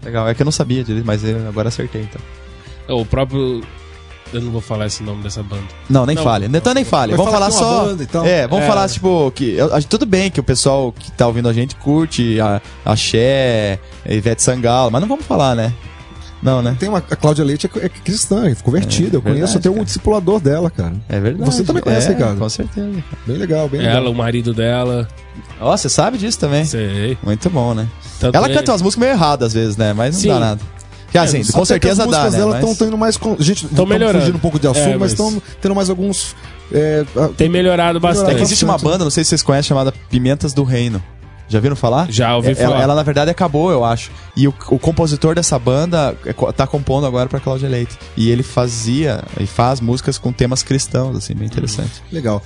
Legal, 0.05 0.29
é 0.29 0.35
que 0.35 0.43
eu 0.43 0.45
não 0.45 0.53
sabia 0.53 0.85
direito, 0.85 1.05
mas 1.07 1.25
eu 1.25 1.49
agora 1.49 1.69
acertei 1.69 2.03
então. 2.03 2.21
O 2.97 3.05
próprio. 3.05 3.63
Eu 4.33 4.41
não 4.41 4.51
vou 4.51 4.61
falar 4.61 4.87
esse 4.87 5.03
nome 5.03 5.23
dessa 5.23 5.43
banda. 5.43 5.63
Não, 5.89 6.05
nem 6.05 6.17
Não. 6.17 6.23
fale. 6.25 6.47
Então 6.53 6.75
nem 6.75 6.85
fale. 6.85 7.15
Vamos 7.15 7.33
falar 7.33 7.51
falar, 7.51 7.67
é 7.67 7.71
só. 7.79 7.85
banda 7.85 8.03
e 8.03 8.07
tal. 8.07 8.25
É, 8.25 8.47
vamos 8.49 8.65
É. 8.65 8.69
falar, 8.69 8.89
tipo, 8.89 9.31
que. 9.33 9.57
tudo 9.89 10.05
bem 10.05 10.31
que 10.31 10.41
o 10.41 10.43
pessoal 10.43 10.93
que 10.93 11.11
tá 11.13 11.27
ouvindo 11.27 11.49
a 11.49 11.53
gente 11.53 11.77
curte 11.77 12.41
a, 12.41 12.61
axé, 12.85 13.79
Ivete 14.09 14.43
Sangalo, 14.43 14.91
mas 14.91 15.01
não 15.01 15.09
vamos 15.09 15.25
falar, 15.25 15.55
né? 15.55 15.73
Não, 16.45 16.61
né? 16.61 16.77
Tem 16.79 16.89
uma, 16.91 16.99
a 16.99 17.17
Cláudia 17.17 17.43
Leite 17.43 17.67
é, 17.75 17.87
é 17.87 17.89
cristã, 17.89 18.47
é 18.47 18.55
convertida. 18.55 19.17
É 19.17 19.19
eu 19.19 19.23
conheço 19.23 19.39
verdade, 19.41 19.59
até 19.59 19.71
um 19.71 19.75
cara. 19.75 19.85
discipulador 19.87 20.41
dela, 20.41 20.71
cara. 20.71 20.93
É 21.09 21.19
verdade. 21.19 21.51
Você 21.51 21.65
também 21.65 21.83
conhece, 21.83 22.09
é, 22.09 22.13
Ricardo? 22.13 22.39
Com 22.39 22.49
certeza. 22.51 22.91
Bem 23.27 23.37
legal, 23.39 23.67
bem 23.69 23.81
Ela, 23.81 23.95
legal. 24.01 24.13
o 24.13 24.15
marido 24.15 24.53
dela. 24.53 25.09
Ó, 25.59 25.75
você 25.75 25.89
sabe 25.89 26.19
disso 26.19 26.39
também. 26.39 26.67
Sei. 26.67 27.17
Muito 27.23 27.49
bom, 27.49 27.73
né? 27.75 27.89
Tanto 28.21 28.37
Ela 28.37 28.49
é- 28.51 28.55
canta 28.55 28.73
umas 28.73 28.83
músicas 28.83 29.01
meio 29.07 29.17
erradas 29.17 29.47
às 29.49 29.55
vezes, 29.55 29.77
né? 29.79 29.95
Mas 29.95 30.15
não 30.17 30.21
Sim. 30.23 30.29
dá 30.29 30.39
nada. 30.39 30.61
Que, 31.11 31.19
assim, 31.19 31.43
Até 31.43 31.53
com 31.53 31.65
certeza 31.65 32.05
as 32.05 32.11
dá, 32.11 32.17
músicas 32.19 32.33
né? 32.33 32.39
dela 32.41 32.59
Mas 32.61 32.71
estão 32.73 32.89
indo 32.89 32.99
mais. 32.99 33.17
Com... 33.17 33.37
Gente, 33.39 33.67
estão 33.67 33.87
melhorando. 33.87 34.19
fugindo 34.21 34.35
um 34.37 34.41
pouco 34.41 34.59
de 34.59 34.67
assunto, 34.67 34.89
É, 34.89 34.97
mas 34.97 35.13
estão 35.13 35.41
tendo 35.63 35.73
mais 35.75 35.89
alguns. 35.89 36.35
é, 36.73 37.05
a- 37.17 37.29
Tem 37.29 37.49
melhorado 37.49 37.99
É 37.99 38.01
bastante. 38.01 38.35
que 38.35 38.43
existe 38.43 38.65
uma 38.65 38.77
banda, 38.77 39.05
não 39.05 39.11
sei 39.11 39.23
se 39.23 39.29
vocês 39.31 39.43
conhecem, 39.43 39.69
chamada 39.69 39.93
Pimentas 40.11 40.53
do 40.53 40.65
Reino. 40.65 41.01
Já 41.55 41.61
viram 41.61 41.77
falar? 41.77 42.11
Já 42.11 42.35
ouvi 42.37 42.49
É- 42.49 42.53
ela, 42.53 42.69
falar. 42.73 42.83
ela, 42.83 42.95
na 42.97 43.03
verdade, 43.03 43.31
acabou, 43.31 43.71
eu 43.71 43.85
acho. 43.85 44.11
E 44.37 44.49
o, 44.49 44.55
o 44.69 44.79
compositor 44.79 45.35
dessa 45.35 45.59
banda 45.59 46.17
é 46.27 46.33
tá 46.53 46.67
compondo 46.67 47.07
agora 47.07 47.29
pra 47.29 47.39
Cláudia 47.39 47.69
Leite. 47.69 47.97
E 48.17 48.29
ele 48.31 48.43
fazia 48.43 49.23
e 49.39 49.47
faz 49.47 49.81
músicas 49.81 50.19
com 50.19 50.33
temas 50.33 50.63
cristãos, 50.63 51.17
assim, 51.17 51.35
bem 51.35 51.47
interessante. 51.47 52.03
Legal. 52.11 52.43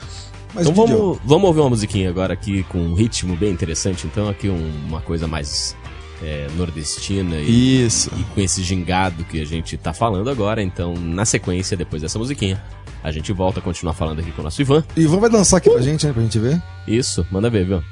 Mas 0.54 0.66
Então 0.66 0.86
vamos, 0.86 1.18
vamos 1.24 1.48
ouvir 1.48 1.60
uma 1.60 1.70
musiquinha 1.70 2.08
agora 2.08 2.32
aqui 2.34 2.62
com 2.64 2.78
um 2.78 2.94
ritmo 2.94 3.34
bem 3.36 3.50
interessante. 3.50 4.06
Então 4.06 4.28
aqui 4.28 4.48
um- 4.48 4.72
uma 4.86 5.00
coisa 5.00 5.26
mais 5.26 5.74
é, 6.22 6.48
nordestina 6.56 7.36
e, 7.36 7.84
Isso. 7.86 8.10
e 8.18 8.24
com 8.34 8.40
esse 8.40 8.62
gingado 8.62 9.24
que 9.24 9.40
a 9.40 9.44
gente 9.46 9.76
tá 9.76 9.92
falando 9.92 10.28
agora. 10.28 10.62
Então 10.62 10.94
na 10.94 11.24
sequência, 11.24 11.76
depois 11.76 12.02
dessa 12.02 12.18
musiquinha, 12.18 12.60
a 13.04 13.12
gente 13.12 13.32
volta 13.32 13.60
a 13.60 13.62
continuar 13.62 13.94
falando 13.94 14.18
aqui 14.20 14.32
com 14.32 14.40
o 14.40 14.44
nosso 14.44 14.60
Ivan. 14.60 14.82
Ivan 14.96 15.18
vai 15.20 15.30
dançar 15.30 15.58
aqui 15.58 15.70
pra 15.70 15.80
gente, 15.80 16.06
né? 16.06 16.12
Pra 16.12 16.22
gente 16.22 16.38
ver. 16.38 16.60
Isso, 16.86 17.24
manda 17.30 17.48
ver, 17.48 17.64
viu? 17.64 17.82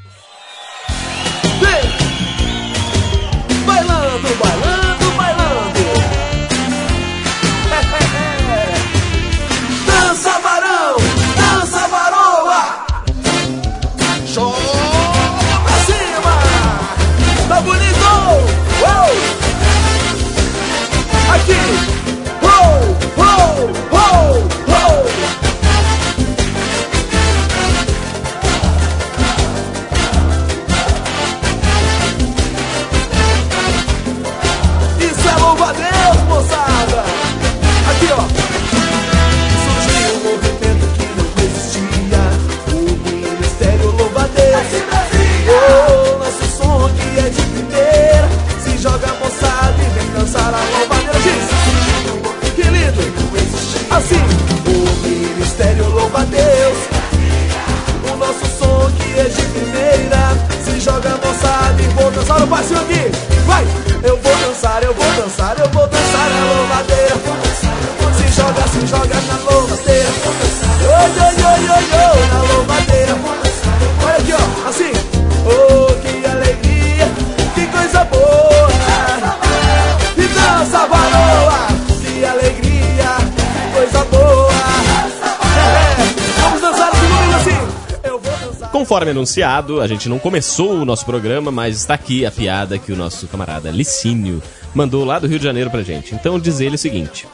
Conforme 88.97 89.11
anunciado, 89.11 89.83
a 89.83 89.87
gente 89.87 90.09
não 90.09 90.19
começou 90.19 90.73
o 90.73 90.85
nosso 90.87 91.05
programa, 91.05 91.51
mas 91.51 91.77
está 91.77 91.93
aqui 91.93 92.25
a 92.25 92.31
piada 92.31 92.79
que 92.79 92.91
o 92.91 92.97
nosso 92.97 93.27
camarada 93.29 93.71
Licínio 93.71 94.43
mandou 94.75 95.05
lá 95.05 95.19
do 95.19 95.27
Rio 95.27 95.39
de 95.39 95.45
Janeiro 95.45 95.71
pra 95.71 95.83
gente. 95.83 96.15
Então 96.15 96.41
diz 96.41 96.61
ele 96.61 96.77
o 96.77 96.79
seguinte: 96.79 97.29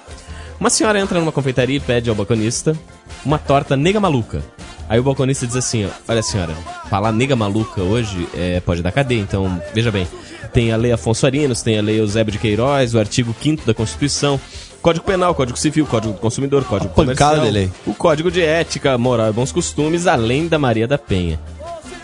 Uma 0.58 0.68
senhora 0.68 0.98
entra 0.98 1.20
numa 1.20 1.30
confeitaria 1.30 1.76
e 1.76 1.80
pede 1.80 2.10
ao 2.10 2.16
balconista 2.16 2.76
uma 3.24 3.38
torta 3.38 3.76
nega 3.76 4.00
maluca. 4.00 4.42
Aí 4.88 4.98
o 4.98 5.04
balconista 5.04 5.46
diz 5.46 5.54
assim: 5.54 5.88
Olha, 6.08 6.20
senhora, 6.20 6.52
falar 6.90 7.12
nega 7.12 7.36
maluca 7.36 7.80
hoje 7.80 8.26
é, 8.34 8.58
pode 8.58 8.82
dar 8.82 8.90
cadeia, 8.90 9.20
então 9.20 9.62
veja 9.72 9.92
bem. 9.92 10.08
Tem 10.52 10.72
a 10.72 10.76
lei 10.76 10.90
Afonso 10.90 11.24
Arinos, 11.26 11.62
tem 11.62 11.78
a 11.78 11.82
lei 11.82 12.00
Eusébio 12.00 12.32
de 12.32 12.38
Queiroz, 12.38 12.92
o 12.92 12.98
artigo 12.98 13.32
5 13.40 13.64
da 13.64 13.72
Constituição, 13.72 14.40
Código 14.82 15.06
Penal, 15.06 15.32
Código 15.32 15.56
Civil, 15.56 15.86
Código 15.86 16.14
do 16.14 16.18
Consumidor, 16.18 16.64
Código 16.64 16.92
pancada 16.92 17.36
Comercial, 17.36 17.46
de 17.46 17.50
lei. 17.52 17.70
o 17.86 17.94
Código 17.94 18.32
de 18.32 18.42
Ética, 18.42 18.98
Moral 18.98 19.30
e 19.30 19.32
Bons 19.32 19.52
Costumes, 19.52 20.08
além 20.08 20.48
da 20.48 20.58
Maria 20.58 20.88
da 20.88 20.98
Penha. 20.98 21.38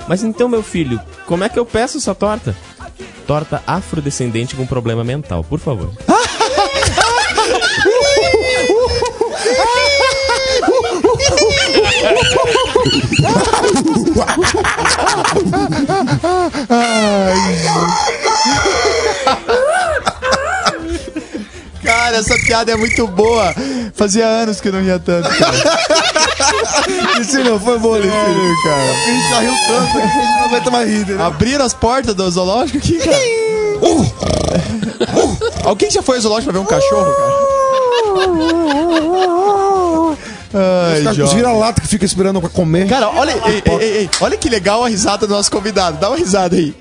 Mas 0.08 0.24
então, 0.24 0.48
meu 0.48 0.62
filho, 0.62 0.98
como 1.26 1.44
é 1.44 1.48
que 1.48 1.58
eu 1.58 1.66
peço 1.66 1.98
essa 1.98 2.14
torta? 2.14 2.56
Torta 3.26 3.62
afrodescendente 3.66 4.56
com 4.56 4.66
problema 4.66 5.04
mental, 5.04 5.44
por 5.44 5.60
favor. 5.60 5.90
Cara, 16.68 18.07
essa 22.28 22.44
piada 22.44 22.72
é 22.72 22.76
muito 22.76 23.06
boa. 23.06 23.54
Fazia 23.94 24.26
anos 24.26 24.60
que 24.60 24.68
eu 24.68 24.72
não 24.72 24.82
ria 24.82 24.98
tanto, 24.98 25.28
cara. 25.28 25.56
Isso 27.20 27.42
não 27.42 27.58
foi 27.58 27.78
bom. 27.78 27.94
Sério, 27.94 28.54
cara. 28.64 28.82
A 28.82 29.10
gente 29.10 29.30
já 29.30 29.40
riu 29.40 29.52
tanto 29.66 29.92
que 29.92 29.98
a 29.98 30.06
gente 30.06 30.16
não 30.16 30.44
aguenta 30.44 30.70
mais 30.70 30.88
rir, 30.88 31.06
né? 31.06 31.24
Abriram 31.24 31.64
as 31.64 31.74
portas 31.74 32.14
do 32.14 32.30
zoológico 32.30 32.78
aqui, 32.78 32.98
cara. 32.98 33.18
Alguém 35.64 35.90
já 35.90 36.02
foi 36.02 36.16
ao 36.16 36.22
zoológico 36.22 36.52
pra 36.52 36.60
ver 36.60 36.64
um 36.64 36.68
cachorro, 36.68 37.12
cara? 37.12 37.48
Ai, 40.54 41.22
Os 41.22 41.32
vira-lata 41.32 41.80
que 41.80 41.88
fica 41.88 42.04
esperando 42.04 42.40
pra 42.40 42.48
comer. 42.48 42.88
Cara, 42.88 43.10
olha, 43.10 43.32
ei, 43.46 43.62
ei, 43.66 43.78
ei, 43.80 43.96
ei, 43.98 44.10
olha 44.20 44.36
que 44.36 44.48
legal 44.48 44.84
a 44.84 44.88
risada 44.88 45.26
do 45.26 45.34
nosso 45.34 45.50
convidado. 45.50 45.98
Dá 45.98 46.08
uma 46.08 46.16
risada 46.16 46.56
aí. 46.56 46.74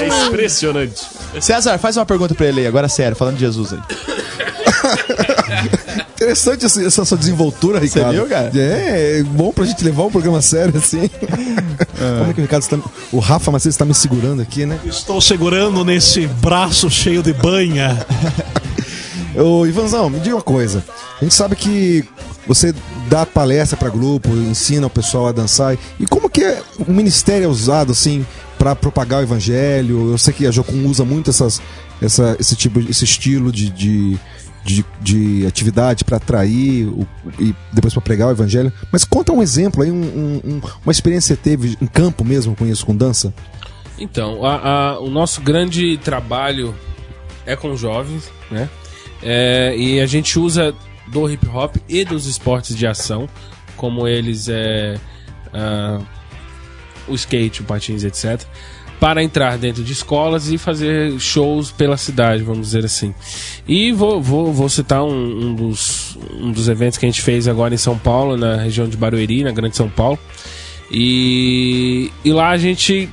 É 0.00 0.26
impressionante. 0.26 1.11
César, 1.40 1.78
faz 1.78 1.96
uma 1.96 2.06
pergunta 2.06 2.34
pra 2.34 2.46
ele 2.46 2.60
aí, 2.60 2.66
agora 2.66 2.88
sério, 2.88 3.16
falando 3.16 3.34
de 3.34 3.40
Jesus 3.40 3.72
aí. 3.72 3.80
Interessante 6.14 6.66
essa, 6.66 6.84
essa 6.84 7.04
sua 7.04 7.18
desenvoltura, 7.18 7.80
Ricardo. 7.80 8.12
viu, 8.12 8.28
cara? 8.28 8.50
É, 8.54 9.18
é 9.18 9.22
bom 9.24 9.52
pra 9.52 9.64
gente 9.64 9.84
levar 9.84 10.04
um 10.04 10.10
programa 10.10 10.40
sério 10.40 10.76
assim. 10.76 11.08
Como 11.08 12.30
é 12.30 12.32
que 12.32 12.40
o 12.40 12.42
Ricardo 12.42 12.62
está. 12.62 12.78
O 13.10 13.18
Rafa 13.18 13.50
Macedo 13.50 13.70
está 13.70 13.84
me 13.84 13.92
segurando 13.92 14.40
aqui, 14.40 14.64
né? 14.64 14.78
Estou 14.84 15.20
segurando 15.20 15.84
nesse 15.84 16.26
braço 16.26 16.88
cheio 16.88 17.22
de 17.22 17.32
banha. 17.32 18.06
Ô, 19.34 19.66
Ivanzão, 19.66 20.08
me 20.10 20.20
diga 20.20 20.36
uma 20.36 20.42
coisa. 20.42 20.84
A 21.20 21.24
gente 21.24 21.34
sabe 21.34 21.56
que 21.56 22.04
você 22.46 22.72
dá 23.08 23.26
palestra 23.26 23.76
para 23.76 23.88
grupo, 23.88 24.28
ensina 24.30 24.86
o 24.86 24.90
pessoal 24.90 25.28
a 25.28 25.32
dançar. 25.32 25.76
E 25.98 26.06
como 26.06 26.30
que 26.30 26.44
é, 26.44 26.62
o 26.78 26.92
ministério 26.92 27.46
é 27.46 27.48
usado 27.48 27.92
assim 27.92 28.24
para 28.62 28.76
propagar 28.76 29.18
o 29.18 29.22
evangelho? 29.24 30.12
Eu 30.12 30.18
sei 30.18 30.32
que 30.32 30.46
a 30.46 30.50
Jocum 30.52 30.86
usa 30.86 31.04
muito 31.04 31.30
essas, 31.30 31.60
essa, 32.00 32.36
esse 32.38 32.54
tipo, 32.54 32.78
esse 32.78 33.02
estilo 33.04 33.50
de, 33.50 33.68
de, 33.70 34.16
de, 34.64 34.84
de 35.00 35.44
atividade 35.48 36.04
para 36.04 36.18
atrair 36.18 36.86
o- 36.86 37.04
e 37.40 37.52
depois 37.72 37.92
para 37.92 38.00
pregar 38.02 38.28
o 38.28 38.30
evangelho. 38.30 38.72
Mas 38.92 39.04
conta 39.04 39.32
um 39.32 39.42
exemplo 39.42 39.82
aí, 39.82 39.90
um- 39.90 39.96
um- 40.00 40.40
um- 40.44 40.60
uma 40.84 40.92
experiência 40.92 41.34
que 41.36 41.42
teve 41.42 41.76
em 41.82 41.86
campo 41.88 42.24
mesmo 42.24 42.54
com 42.54 42.64
isso, 42.64 42.86
com 42.86 42.94
dança. 42.94 43.34
Então, 43.98 44.44
a- 44.46 44.92
a- 44.92 45.00
o 45.00 45.10
nosso 45.10 45.40
grande 45.40 45.98
trabalho 45.98 46.72
é 47.44 47.56
com 47.56 47.74
jovens, 47.76 48.30
né? 48.48 48.68
É, 49.24 49.74
e 49.76 50.00
a 50.00 50.06
gente 50.06 50.38
usa 50.38 50.72
do 51.08 51.28
hip 51.28 51.48
hop 51.48 51.74
e 51.88 52.04
dos 52.04 52.26
esportes 52.26 52.76
de 52.76 52.86
ação, 52.86 53.28
como 53.76 54.06
eles 54.06 54.48
é 54.48 54.94
ah, 55.52 55.98
o 57.08 57.14
skate, 57.14 57.62
o 57.62 57.64
patins, 57.64 58.04
etc, 58.04 58.42
para 59.02 59.20
entrar 59.20 59.58
dentro 59.58 59.82
de 59.82 59.92
escolas 59.92 60.48
e 60.48 60.56
fazer 60.56 61.18
shows 61.18 61.72
pela 61.72 61.96
cidade, 61.96 62.44
vamos 62.44 62.68
dizer 62.68 62.84
assim. 62.84 63.12
E 63.66 63.90
vou, 63.90 64.22
vou, 64.22 64.52
vou 64.52 64.68
citar 64.68 65.02
um, 65.02 65.48
um 65.48 65.54
dos, 65.56 66.16
um 66.32 66.52
dos 66.52 66.68
eventos 66.68 66.98
que 66.98 67.04
a 67.04 67.08
gente 67.08 67.20
fez 67.20 67.48
agora 67.48 67.74
em 67.74 67.78
São 67.78 67.98
Paulo, 67.98 68.36
na 68.36 68.54
região 68.56 68.88
de 68.88 68.96
Barueri, 68.96 69.42
na 69.42 69.50
Grande 69.50 69.76
São 69.76 69.88
Paulo. 69.88 70.18
E, 70.88 72.12
e 72.24 72.32
lá 72.32 72.50
a 72.50 72.56
gente 72.56 73.08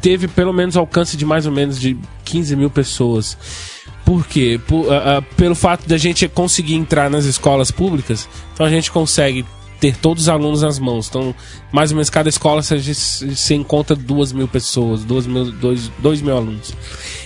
teve 0.00 0.28
pelo 0.28 0.52
menos 0.52 0.76
alcance 0.76 1.16
de 1.16 1.24
mais 1.24 1.46
ou 1.46 1.52
menos 1.52 1.80
de 1.80 1.96
15 2.24 2.54
mil 2.54 2.70
pessoas. 2.70 3.36
Por 4.04 4.26
quê? 4.26 4.60
Por- 4.68 4.92
ah, 4.92 5.18
ah, 5.18 5.22
pelo 5.36 5.54
fato 5.56 5.88
da 5.88 5.96
gente 5.96 6.28
conseguir 6.28 6.74
entrar 6.74 7.10
nas 7.10 7.24
escolas 7.24 7.70
públicas, 7.70 8.28
então 8.52 8.66
a 8.66 8.70
gente 8.70 8.90
consegue 8.92 9.44
ter 9.82 9.96
todos 9.96 10.22
os 10.22 10.28
alunos 10.28 10.62
nas 10.62 10.78
mãos. 10.78 11.08
Então, 11.08 11.34
mais 11.72 11.90
ou 11.90 11.96
menos 11.96 12.08
cada 12.08 12.28
escola 12.28 12.62
você, 12.62 12.78
você 12.78 13.54
encontra 13.56 13.96
duas 13.96 14.32
mil 14.32 14.46
pessoas, 14.46 15.02
duas 15.02 15.26
mil, 15.26 15.50
dois, 15.50 15.90
dois 15.98 16.22
mil 16.22 16.36
alunos. 16.36 16.72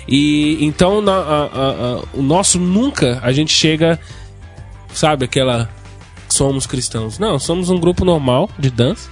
E 0.09 0.57
então 0.65 1.03
na- 1.03 1.13
a- 1.13 1.45
a- 1.45 1.99
a- 1.99 2.03
o 2.15 2.23
nosso 2.23 2.59
nunca 2.59 3.21
a 3.23 3.31
gente 3.31 3.53
chega, 3.53 4.01
sabe, 4.95 5.27
aquela 5.27 5.69
somos 6.31 6.67
cristãos. 6.67 7.19
Não, 7.19 7.39
somos 7.39 7.69
um 7.69 7.79
grupo 7.79 8.07
normal 8.07 8.49
de 8.59 8.71
dança 8.71 9.11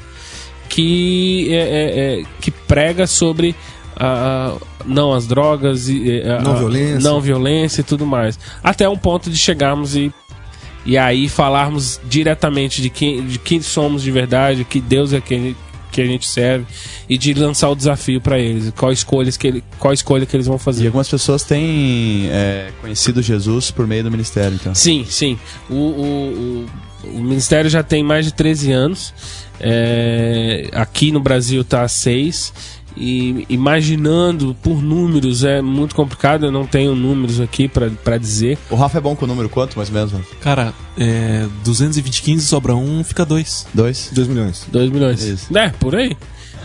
que 0.70 1.48
é, 1.52 1.56
é- 1.56 2.20
é- 2.20 2.24
que 2.40 2.50
prega 2.50 3.06
sobre 3.06 3.54
a, 3.94 4.54
não 4.86 5.12
as 5.12 5.26
drogas 5.26 5.86
e 5.88 6.22
a- 6.22 6.40
Não 6.40 6.56
violência. 6.56 6.98
não 7.00 7.20
violência 7.20 7.82
e 7.82 7.84
tudo 7.84 8.06
mais 8.06 8.38
até 8.62 8.88
um 8.88 8.96
ponto 8.96 9.30
de 9.30 9.36
chegarmos 9.36 9.94
e 9.94 10.10
e 10.84 10.98
aí 10.98 11.28
falarmos 11.28 12.00
diretamente 12.04 12.82
de 12.82 12.90
quem 12.90 13.26
de 13.26 13.38
quem 13.38 13.60
somos 13.60 14.02
de 14.02 14.10
verdade 14.10 14.64
que 14.64 14.80
Deus 14.80 15.12
é 15.12 15.20
quem 15.20 15.56
que 15.94 16.00
a 16.00 16.06
gente 16.06 16.26
serve 16.26 16.66
e 17.08 17.16
de 17.16 17.32
lançar 17.34 17.70
o 17.70 17.76
desafio 17.76 18.20
para 18.20 18.36
eles 18.36 18.72
qual 18.76 18.90
escolhas 18.90 19.36
que 19.36 19.46
ele, 19.46 19.64
qual 19.78 19.94
escolha 19.94 20.26
que 20.26 20.36
eles 20.36 20.46
vão 20.46 20.56
E 20.56 20.58
fazer 20.58 20.86
algumas 20.86 21.08
pessoas 21.08 21.44
têm 21.44 22.28
é, 22.30 22.70
conhecido 22.80 23.22
Jesus 23.22 23.70
por 23.70 23.86
meio 23.86 24.02
do 24.02 24.10
ministério, 24.10 24.58
então. 24.60 24.74
Sim, 24.74 25.06
sim. 25.08 25.38
O, 25.70 25.74
o, 25.74 26.66
o, 27.04 27.18
o 27.18 27.22
Ministério 27.22 27.70
já 27.70 27.82
tem 27.82 28.02
mais 28.02 28.24
de 28.24 28.34
13 28.34 28.72
anos. 28.72 29.14
É, 29.60 30.68
aqui 30.72 31.12
no 31.12 31.20
Brasil 31.20 31.60
está 31.62 31.82
há 31.82 31.88
6. 31.88 32.52
E 32.96 33.44
imaginando 33.48 34.56
por 34.62 34.82
números 34.82 35.42
é 35.42 35.60
muito 35.60 35.94
complicado, 35.94 36.46
eu 36.46 36.52
não 36.52 36.66
tenho 36.66 36.94
números 36.94 37.40
aqui 37.40 37.68
para 37.68 38.18
dizer. 38.18 38.56
O 38.70 38.76
Rafa 38.76 38.98
é 38.98 39.00
bom 39.00 39.16
com 39.16 39.24
o 39.24 39.28
número 39.28 39.48
quanto, 39.48 39.76
mais 39.76 39.88
ou 39.88 39.94
menos? 39.94 40.12
Cara, 40.40 40.72
é, 40.96 41.46
220, 41.64 42.22
15 42.22 42.46
sobra 42.46 42.74
um, 42.74 43.02
fica 43.02 43.24
dois. 43.24 43.66
Dois? 43.74 44.10
2 44.12 44.28
milhões. 44.28 44.66
2 44.70 44.90
milhões. 44.90 45.22
Isso. 45.22 45.58
É, 45.58 45.70
por 45.70 45.96
aí. 45.96 46.16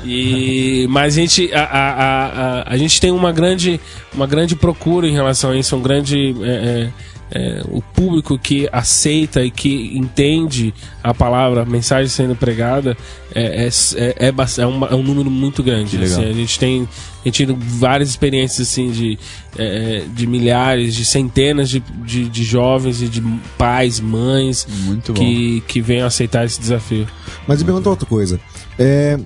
E, 0.03 0.87
mas 0.89 1.17
a 1.17 1.21
gente, 1.21 1.53
a, 1.53 1.63
a, 1.63 1.89
a, 1.91 2.25
a, 2.61 2.73
a 2.73 2.77
gente 2.77 2.99
tem 3.01 3.11
uma 3.11 3.31
grande, 3.31 3.79
uma 4.13 4.27
grande 4.27 4.55
procura 4.55 5.07
em 5.07 5.11
relação 5.13 5.51
a 5.51 5.57
isso, 5.57 5.75
um 5.75 5.81
grande. 5.81 6.35
é, 6.43 6.49
é, 6.49 7.09
é, 7.31 7.61
o 7.69 7.79
público 7.79 8.39
que 8.39 8.67
aceita 8.71 9.43
e 9.45 9.51
que 9.51 9.95
entende 9.95 10.73
a 11.03 11.13
palavra, 11.13 11.61
a 11.61 11.65
mensagem 11.65 12.07
sendo 12.09 12.35
pregada, 12.35 12.97
é, 13.35 13.67
é, 13.67 13.69
é, 13.97 14.15
é, 14.27 14.31
bast- 14.31 14.57
é 14.59 14.63
é 14.63 14.65
um 14.95 15.03
número 15.03 15.29
muito 15.29 15.61
grande. 15.61 15.95
Assim. 16.03 16.23
a 16.27 16.33
gente 16.33 16.57
tem, 16.57 16.89
tem 17.23 17.31
tido 17.31 17.55
várias 17.55 18.09
experiências 18.09 18.67
assim, 18.67 18.89
de, 18.89 19.19
é, 19.59 20.05
de 20.11 20.25
milhares, 20.25 20.95
de 20.95 21.05
centenas 21.05 21.69
de, 21.69 21.81
de, 22.03 22.27
de 22.27 22.43
jovens 22.43 22.99
e 23.03 23.07
de 23.07 23.21
pais, 23.59 23.99
mães 23.99 24.67
que, 25.13 25.61
que 25.67 25.81
venham 25.81 26.07
aceitar 26.07 26.45
esse 26.45 26.59
desafio. 26.59 27.05
Mas 27.47 27.59
me 27.59 27.65
pergunta 27.65 27.91
outra 27.91 28.07
coisa. 28.07 28.39
É, 28.79 29.19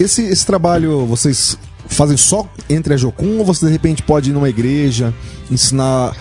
esse, 0.00 0.22
esse 0.22 0.46
trabalho 0.46 1.06
vocês 1.06 1.58
fazem 1.86 2.16
só 2.16 2.48
entre 2.68 2.94
a 2.94 2.96
Jocum 2.96 3.38
ou 3.38 3.44
você 3.44 3.66
de 3.66 3.72
repente 3.72 4.02
pode 4.02 4.30
ir 4.30 4.32
numa 4.32 4.48
igreja, 4.48 5.12
ensinar 5.50 6.16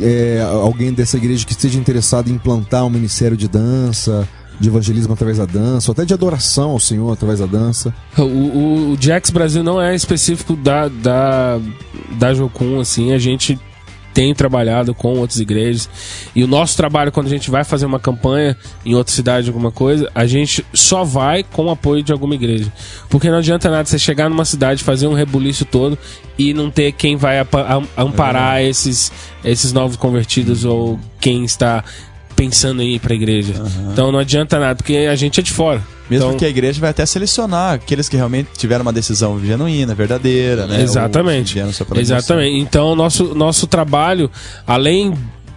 é, 0.00 0.40
alguém 0.42 0.92
dessa 0.92 1.16
igreja 1.16 1.46
que 1.46 1.52
esteja 1.52 1.78
interessado 1.78 2.28
em 2.28 2.34
implantar 2.34 2.84
um 2.84 2.90
ministério 2.90 3.36
de 3.36 3.48
dança, 3.48 4.28
de 4.58 4.68
evangelismo 4.68 5.12
através 5.12 5.38
da 5.38 5.46
dança, 5.46 5.90
ou 5.90 5.92
até 5.92 6.04
de 6.04 6.14
adoração 6.14 6.70
ao 6.70 6.80
Senhor 6.80 7.12
através 7.12 7.40
da 7.40 7.46
dança? 7.46 7.94
O, 8.16 8.22
o, 8.22 8.92
o 8.92 8.96
Jax 9.00 9.30
Brasil 9.30 9.62
não 9.62 9.80
é 9.80 9.94
específico 9.94 10.54
da, 10.54 10.88
da, 10.88 11.60
da 12.18 12.34
Jocum, 12.34 12.80
assim, 12.80 13.12
a 13.12 13.18
gente 13.18 13.58
tem 14.14 14.32
trabalhado 14.32 14.94
com 14.94 15.18
outras 15.18 15.40
igrejas. 15.40 15.90
E 16.34 16.44
o 16.44 16.46
nosso 16.46 16.76
trabalho, 16.76 17.10
quando 17.10 17.26
a 17.26 17.30
gente 17.30 17.50
vai 17.50 17.64
fazer 17.64 17.84
uma 17.84 17.98
campanha 17.98 18.56
em 18.86 18.94
outra 18.94 19.12
cidade, 19.12 19.48
alguma 19.48 19.72
coisa, 19.72 20.08
a 20.14 20.24
gente 20.24 20.64
só 20.72 21.02
vai 21.02 21.42
com 21.42 21.66
o 21.66 21.70
apoio 21.70 22.02
de 22.02 22.12
alguma 22.12 22.34
igreja. 22.36 22.72
Porque 23.10 23.28
não 23.28 23.38
adianta 23.38 23.68
nada 23.68 23.84
você 23.84 23.98
chegar 23.98 24.30
numa 24.30 24.44
cidade, 24.44 24.84
fazer 24.84 25.08
um 25.08 25.14
rebuliço 25.14 25.64
todo 25.64 25.98
e 26.38 26.54
não 26.54 26.70
ter 26.70 26.92
quem 26.92 27.16
vai 27.16 27.44
amparar 27.96 28.62
esses, 28.62 29.12
esses 29.44 29.72
novos 29.72 29.96
convertidos 29.96 30.64
ou 30.64 30.98
quem 31.20 31.44
está 31.44 31.82
pensando 32.36 32.82
em 32.82 32.94
ir 32.94 33.00
para 33.00 33.12
a 33.12 33.16
igreja. 33.16 33.54
Então 33.92 34.12
não 34.12 34.20
adianta 34.20 34.58
nada, 34.60 34.76
porque 34.76 35.08
a 35.10 35.16
gente 35.16 35.40
é 35.40 35.42
de 35.42 35.50
fora. 35.52 35.93
Mesmo 36.10 36.26
então, 36.26 36.38
que 36.38 36.44
a 36.44 36.48
igreja 36.48 36.80
vai 36.80 36.90
até 36.90 37.04
selecionar 37.06 37.74
aqueles 37.74 38.08
que 38.08 38.16
realmente 38.16 38.50
tiveram 38.56 38.82
uma 38.82 38.92
decisão 38.92 39.40
genuína, 39.44 39.94
verdadeira, 39.94 40.66
né? 40.66 40.82
Exatamente. 40.82 41.58
Exatamente. 42.02 42.60
Então, 42.60 42.94
nosso, 42.94 43.34
nosso 43.34 43.66
trabalho, 43.66 44.30
além 44.66 45.14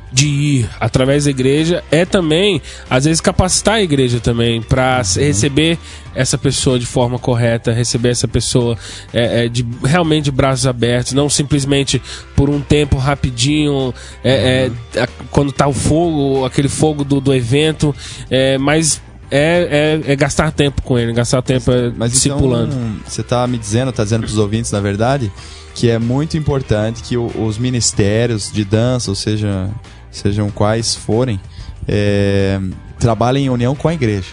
de 0.09 0.25
ir 0.27 0.69
através 0.79 1.25
da 1.25 1.31
igreja, 1.31 1.83
é 1.91 2.05
também, 2.05 2.61
às 2.89 3.03
vezes, 3.03 3.19
capacitar 3.19 3.75
a 3.75 3.81
igreja 3.81 4.21
também 4.21 4.61
para 4.61 5.01
receber 5.17 5.77
essa 6.15 6.37
pessoa 6.37 6.79
de 6.79 6.85
forma 6.85 7.19
correta, 7.19 7.73
receber 7.73 8.09
essa 8.09 8.27
pessoa 8.27 8.77
é, 9.13 9.45
é, 9.45 9.49
de, 9.49 9.67
realmente 9.83 10.23
de 10.25 10.31
braços 10.31 10.65
abertos, 10.65 11.11
não 11.11 11.29
simplesmente 11.29 12.01
por 12.37 12.49
um 12.49 12.61
tempo 12.61 12.95
rapidinho, 12.97 13.93
é, 14.23 14.71
é, 14.95 15.01
a- 15.01 15.07
quando 15.29 15.51
tá 15.51 15.67
o 15.67 15.73
fogo, 15.73 16.45
aquele 16.45 16.69
fogo 16.69 17.03
do, 17.03 17.19
do 17.19 17.33
evento, 17.35 17.93
é, 18.31 18.57
mas 18.57 19.01
é, 19.31 20.01
é, 20.07 20.11
é 20.13 20.15
gastar 20.15 20.51
tempo 20.51 20.81
com 20.81 20.97
ele, 20.97 21.13
gastar 21.13 21.41
tempo 21.41 21.71
é, 21.71 21.91
Mas 21.95 22.11
discipulando. 22.11 22.73
então, 22.75 22.95
você 23.05 23.23
tá 23.23 23.45
me 23.47 23.57
dizendo, 23.57 23.91
tá 23.91 24.03
dizendo 24.03 24.21
pros 24.23 24.37
ouvintes, 24.37 24.71
na 24.71 24.79
verdade, 24.79 25.31
que 25.75 25.89
é 25.89 25.99
muito 25.99 26.37
importante 26.37 27.03
que 27.03 27.17
o- 27.17 27.31
os 27.45 27.57
ministérios 27.57 28.51
de 28.51 28.63
dança, 28.65 29.11
ou 29.11 29.15
seja, 29.15 29.69
sejam 30.11 30.49
quais 30.49 30.95
forem, 30.95 31.39
é, 31.87 32.59
trabalhem 32.99 33.45
em 33.45 33.49
união 33.49 33.75
com 33.75 33.87
a 33.87 33.93
igreja. 33.93 34.27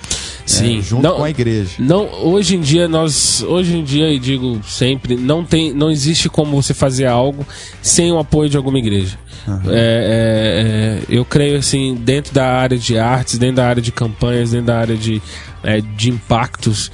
Sim. 0.46 0.76
né? 0.76 0.82
junto 0.82 1.02
Não- 1.02 1.16
com 1.16 1.24
a 1.24 1.30
igreja. 1.30 1.70
Não, 1.78 2.08
hoje 2.22 2.56
em 2.56 2.60
dia 2.60 2.86
nós, 2.88 3.42
hoje 3.42 3.76
em 3.76 3.84
dia 3.84 4.10
e 4.12 4.18
digo 4.18 4.60
sempre, 4.66 5.16
não 5.16 5.44
tem, 5.44 5.72
não 5.72 5.90
existe 5.90 6.28
como 6.28 6.60
você 6.60 6.74
fazer 6.74 7.06
algo 7.06 7.46
sem 7.80 8.12
o 8.12 8.18
apoio 8.18 8.48
de 8.50 8.56
alguma 8.56 8.78
igreja. 8.78 9.18
É, 9.46 9.68
é, 9.68 9.72
é, 9.72 11.02
eu 11.08 11.24
creio 11.24 11.58
assim, 11.58 11.94
dentro 11.94 12.32
da 12.32 12.46
área 12.46 12.78
de 12.78 12.98
artes, 12.98 13.36
dentro 13.36 13.56
da 13.56 13.66
área 13.66 13.82
de 13.82 13.92
campanhas, 13.92 14.52
dentro 14.52 14.66
da 14.66 14.78
área 14.78 14.96
de, 14.96 15.20
é, 15.62 15.80
de 15.82 16.10
impactos, 16.10 16.90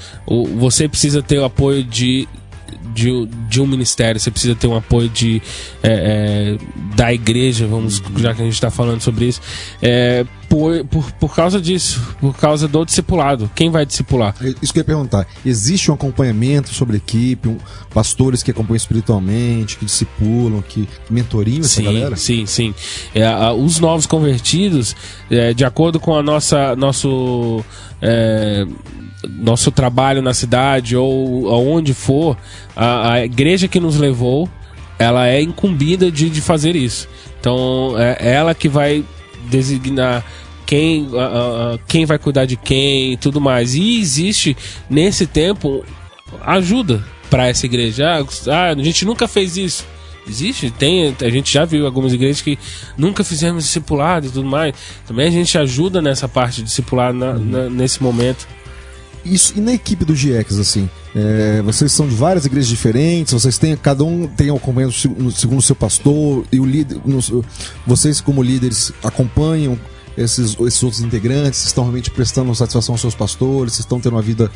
você 0.56 0.88
precisa 0.88 1.22
ter 1.22 1.38
o 1.38 1.44
apoio 1.44 1.84
de 1.84 2.28
de, 2.92 3.26
de 3.48 3.60
um 3.60 3.66
ministério, 3.66 4.20
você 4.20 4.32
precisa 4.32 4.54
ter 4.56 4.66
um 4.66 4.74
apoio 4.76 5.08
de, 5.08 5.40
é, 5.80 6.56
é, 6.58 6.96
da 6.96 7.12
igreja, 7.12 7.66
vamos, 7.66 8.02
já 8.16 8.34
que 8.34 8.42
a 8.42 8.44
gente 8.44 8.54
está 8.54 8.68
falando 8.68 9.00
sobre 9.00 9.26
isso, 9.26 9.40
é, 9.80 10.26
por, 10.50 10.84
por, 10.86 11.12
por 11.12 11.34
causa 11.34 11.60
disso, 11.60 12.02
por 12.20 12.36
causa 12.36 12.66
do 12.66 12.84
discipulado. 12.84 13.48
Quem 13.54 13.70
vai 13.70 13.86
discipular? 13.86 14.34
É 14.42 14.52
Isso 14.60 14.72
que 14.72 14.80
eu 14.80 14.82
ia 14.82 14.84
perguntar. 14.84 15.24
Existe 15.46 15.92
um 15.92 15.94
acompanhamento 15.94 16.74
sobre 16.74 16.96
a 16.96 16.98
equipe, 16.98 17.48
um- 17.48 17.56
pastores 17.94 18.42
que 18.42 18.50
acompanham 18.50 18.76
espiritualmente, 18.76 19.76
que 19.78 19.84
discipulam, 19.84 20.60
que 20.60 20.88
mentoriam 21.08 21.60
essa 21.60 21.68
Sim, 21.76 21.84
galera? 21.84 22.16
sim, 22.16 22.46
sim. 22.46 22.74
É, 23.14 23.24
os 23.52 23.78
novos 23.78 24.06
convertidos, 24.06 24.96
é, 25.30 25.54
de 25.54 25.64
acordo 25.64 26.00
com 26.00 26.16
a 26.16 26.22
nossa 26.22 26.74
nosso 26.74 27.64
é, 28.02 28.66
nosso 29.28 29.70
trabalho 29.70 30.20
na 30.20 30.34
cidade 30.34 30.96
ou 30.96 31.48
aonde 31.48 31.94
for, 31.94 32.36
a, 32.74 33.12
a 33.12 33.24
igreja 33.24 33.68
que 33.68 33.78
nos 33.78 33.96
levou, 33.96 34.48
ela 34.98 35.28
é 35.28 35.40
incumbida 35.40 36.10
de, 36.10 36.28
de 36.28 36.40
fazer 36.40 36.74
isso. 36.74 37.06
Então, 37.38 37.94
é 37.96 38.32
ela 38.34 38.52
que 38.52 38.68
vai 38.68 39.04
designar 39.48 40.24
quem, 40.70 41.08
a- 41.14 41.74
a- 41.74 41.78
quem 41.88 42.06
vai 42.06 42.16
cuidar 42.16 42.44
de 42.46 42.56
quem 42.56 43.14
e 43.14 43.16
tudo 43.16 43.40
mais. 43.40 43.74
E 43.74 43.98
existe, 44.00 44.56
nesse 44.88 45.26
tempo, 45.26 45.84
ajuda 46.42 47.04
para 47.28 47.48
essa 47.48 47.66
igreja. 47.66 48.06
Ah, 48.08 48.24
ah, 48.52 48.70
a 48.70 48.82
gente 48.84 49.04
nunca 49.04 49.26
fez 49.26 49.56
isso. 49.56 49.84
Existe, 50.28 50.70
tem, 50.70 51.12
a 51.20 51.28
gente 51.30 51.52
já 51.52 51.64
viu 51.64 51.86
algumas 51.86 52.12
igrejas 52.12 52.40
que 52.40 52.56
nunca 52.96 53.24
fizemos 53.24 53.64
discipulado 53.64 54.26
e 54.26 54.30
tudo 54.30 54.48
mais. 54.48 54.72
Também 55.04 55.26
a 55.26 55.30
gente 55.30 55.58
ajuda 55.58 56.00
nessa 56.00 56.28
parte 56.28 56.56
de 56.58 56.62
discipulado 56.64 57.18
na- 57.18 57.32
na- 57.34 57.68
nesse 57.68 58.00
momento. 58.00 58.46
Isso, 59.24 59.54
e 59.56 59.60
na 59.60 59.72
equipe 59.72 60.04
do 60.04 60.14
GX, 60.14 60.58
assim, 60.60 60.88
é, 61.16 61.60
vocês 61.62 61.90
são 61.90 62.06
de 62.08 62.14
várias 62.14 62.46
igrejas 62.46 62.68
diferentes, 62.70 63.32
vocês 63.32 63.58
têm, 63.58 63.76
cada 63.76 64.04
um 64.04 64.28
tem 64.28 64.50
um 64.52 64.56
acompanhando 64.56 64.92
segundo 64.92 65.58
o 65.58 65.62
seu 65.62 65.74
pastor, 65.76 66.44
e 66.52 66.60
o 66.60 66.64
líder, 66.64 66.98
vocês 67.86 68.20
como 68.20 68.40
líderes 68.42 68.92
acompanham 69.02 69.76
esses, 70.16 70.56
esses 70.60 70.82
outros 70.82 71.00
integrantes, 71.02 71.64
estão 71.64 71.84
realmente 71.84 72.10
prestando 72.10 72.54
satisfação 72.54 72.94
aos 72.94 73.00
seus 73.00 73.14
pastores, 73.14 73.78
estão 73.78 74.00
tendo 74.00 74.14
uma 74.14 74.22
vida 74.22 74.50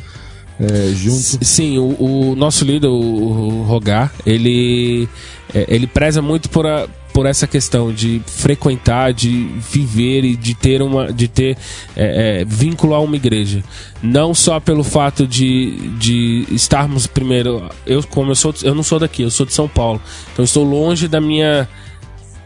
é, 0.59 0.93
junto. 0.95 1.43
Sim, 1.43 1.77
o, 1.77 2.31
o 2.31 2.35
nosso 2.35 2.63
líder, 2.63 2.87
o, 2.87 2.93
o 2.93 3.63
Rogar, 3.63 4.13
ele, 4.25 5.07
é, 5.53 5.65
ele 5.67 5.85
preza 5.87 6.21
muito 6.21 6.49
por, 6.49 6.65
a- 6.65 6.87
por 7.11 7.25
essa 7.25 7.45
questão 7.47 7.93
de 7.93 8.21
frequentar, 8.25 9.13
de 9.13 9.47
viver 9.71 10.23
e 10.23 10.35
de 10.35 10.53
ter 10.53 10.81
uma, 10.81 11.11
de 11.11 11.27
ter 11.27 11.57
é, 11.95 12.41
é, 12.41 12.45
vínculo 12.45 12.93
a 12.93 12.99
uma 12.99 13.15
igreja, 13.15 13.63
não 14.03 14.33
só 14.33 14.59
pelo 14.59 14.83
fato 14.83 15.25
de, 15.27 15.75
de 15.97 16.45
estarmos 16.51 17.05
primeiro, 17.07 17.69
eu 17.85 18.01
como 18.03 18.31
eu 18.31 18.35
sou, 18.35 18.53
eu 18.63 18.75
não 18.75 18.83
sou 18.83 18.99
daqui, 18.99 19.23
eu 19.23 19.31
sou 19.31 19.45
de 19.45 19.53
São 19.53 19.67
Paulo, 19.67 20.01
então 20.33 20.43
estou 20.45 20.63
longe 20.63 21.07
da 21.07 21.19
minha 21.21 21.67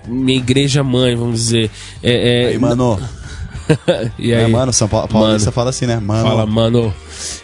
minha 0.10 0.38
igreja 0.38 0.84
mãe, 0.84 1.15
vamos 1.15 1.39
dizer. 1.39 1.69
É, 2.04 2.43
é, 2.43 2.48
Aí, 2.50 2.58
mano. 2.60 3.00
e 4.17 4.32
É, 4.32 4.45
aí? 4.45 4.52
mano, 4.52 4.74
São 4.74 4.88
Paulo, 4.88 5.08
Paulista 5.08 5.52
fala 5.52 5.69
assim, 5.69 5.86
né? 5.86 6.00
Mano. 6.00 6.28
Fala, 6.28 6.45
mano. 6.45 6.93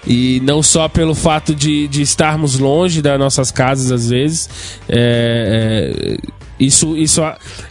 E 0.07 0.41
não 0.43 0.63
só 0.63 0.87
pelo 0.87 1.13
fato 1.13 1.53
de, 1.53 1.87
de 1.87 2.01
estarmos 2.01 2.57
longe 2.57 3.01
das 3.01 3.19
nossas 3.19 3.51
casas, 3.51 3.91
às 3.91 4.09
vezes, 4.09 4.49
é, 4.89 6.17
é, 6.17 6.17
isso, 6.59 6.95
isso, 6.95 7.21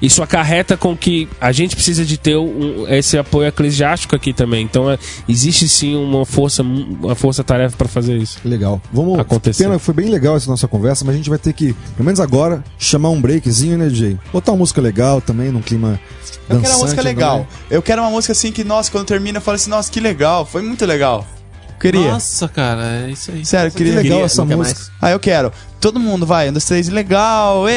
isso 0.01 0.23
acarreta 0.23 0.77
com 0.77 0.97
que 0.97 1.29
a 1.41 1.53
gente 1.53 1.75
precisa 1.75 2.05
de 2.05 2.17
ter 2.19 2.37
um- 2.37 2.87
esse 2.89 3.17
apoio 3.17 3.49
eclesiástico 3.49 4.15
aqui 4.15 4.33
também. 4.33 4.65
Então, 4.65 4.91
é, 4.91 4.99
existe 5.29 5.69
sim 5.69 5.95
uma 5.97 6.25
força, 6.27 6.63
uma 6.63 7.15
força-tarefa 7.15 7.77
para 7.77 7.89
fazer 7.89 8.17
isso. 8.17 8.39
Legal. 8.45 8.81
Vamos. 8.93 9.19
Aconteceu. 9.19 9.67
Pena, 9.67 9.79
foi 9.79 9.95
bem 9.95 10.09
legal 10.11 10.37
essa 10.37 10.51
nossa 10.51 10.69
conversa, 10.69 11.05
mas 11.05 11.15
a 11.15 11.17
gente 11.17 11.31
vai 11.31 11.39
ter 11.39 11.53
que, 11.53 11.73
pelo 11.97 12.05
menos 12.05 12.21
agora, 12.21 12.63
chamar 12.79 13.11
um 13.11 13.21
breakzinho, 13.21 13.79
né, 13.79 13.89
DJ? 13.89 14.19
Botar 14.33 14.53
uma 14.53 14.59
música 14.59 14.81
legal 14.81 15.21
também, 15.21 15.51
num 15.51 15.63
clima. 15.63 15.99
Eu 16.49 16.57
quero 16.57 16.59
uma 16.59 16.61
dançante, 16.63 16.83
música 16.83 17.03
legal. 17.03 17.47
Eu 17.71 17.81
quero 17.83 18.03
uma 18.03 18.11
música 18.11 18.33
assim 18.33 18.53
que, 18.53 18.65
nossa, 18.65 18.91
quando 18.91 19.07
termina 19.07 19.39
eu 19.39 19.43
falo 19.43 19.55
assim, 19.57 19.71
nossa, 19.71 19.91
que 19.91 20.01
legal. 20.01 20.45
Foi 20.45 20.61
muito 20.63 20.85
legal. 20.85 21.27
Queria. 21.81 22.13
Nossa, 22.13 22.49
cara, 22.49 23.07
é 23.07 23.11
isso 23.11 23.31
aí. 23.31 23.45
Sério, 23.45 23.71
Que 23.71 23.77
queria. 23.79 23.93
legal 23.95 24.11
Queria, 24.13 24.25
essa 24.25 24.45
música. 24.45 24.63
mais. 24.63 24.91
Ah, 25.01 25.11
eu 25.11 25.21
quero. 25.21 25.53
Todo 25.81 26.01
mundo, 26.01 26.25
vai. 26.25 26.49
Um, 26.49 26.53
dois, 26.53 26.65
três, 26.65 26.89
legal. 26.89 27.69
Ê! 27.69 27.75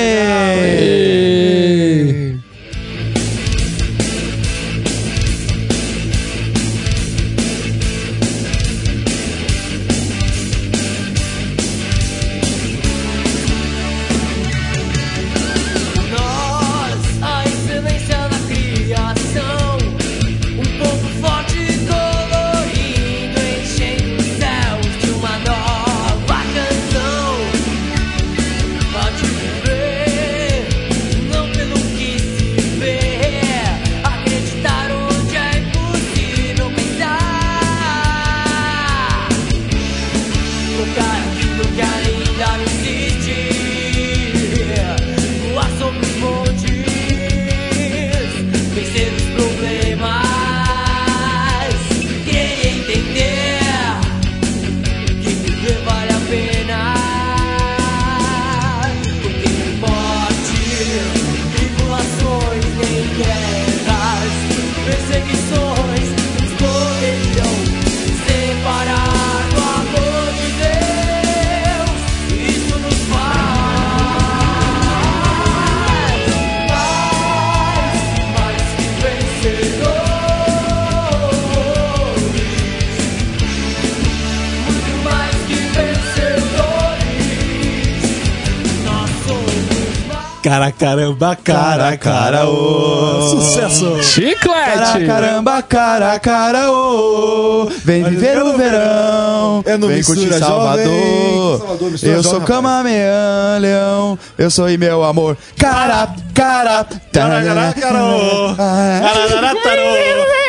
Cara, 90.47 90.71
caramba, 90.71 91.37
cara, 91.43 91.97
cara, 91.97 92.45
ô. 92.47 93.21
Sucesso! 93.31 94.01
Chiclete! 94.01 94.77
Cara, 94.77 95.05
caramba, 95.05 95.61
cara, 95.61 96.19
cara, 96.19 96.71
ô. 96.71 97.69
Vem 97.83 98.01
viver 98.05 98.41
o 98.41 98.55
verão. 98.57 99.61
É 99.65 99.75
no 99.75 99.89
Vem 99.89 100.01
curtir. 100.01 100.31
Salvador. 100.39 101.57
Salvador, 101.57 101.91
Eu 102.01 102.23
sou. 102.23 102.39
Camameã, 102.39 103.57
leão. 103.59 104.17
Eu 104.37 104.49
sou 104.49 104.69
e 104.69 104.77
meu 104.77 105.03
amor. 105.03 105.35
Cara, 105.57 106.07
cara. 106.33 106.85
Carará, 107.11 107.73
carô. 107.73 108.55
Ah, 108.57 109.01
Carará, 109.01 109.53
tarô. 109.61 109.81
Eu 109.81 110.17
sou 110.17 110.46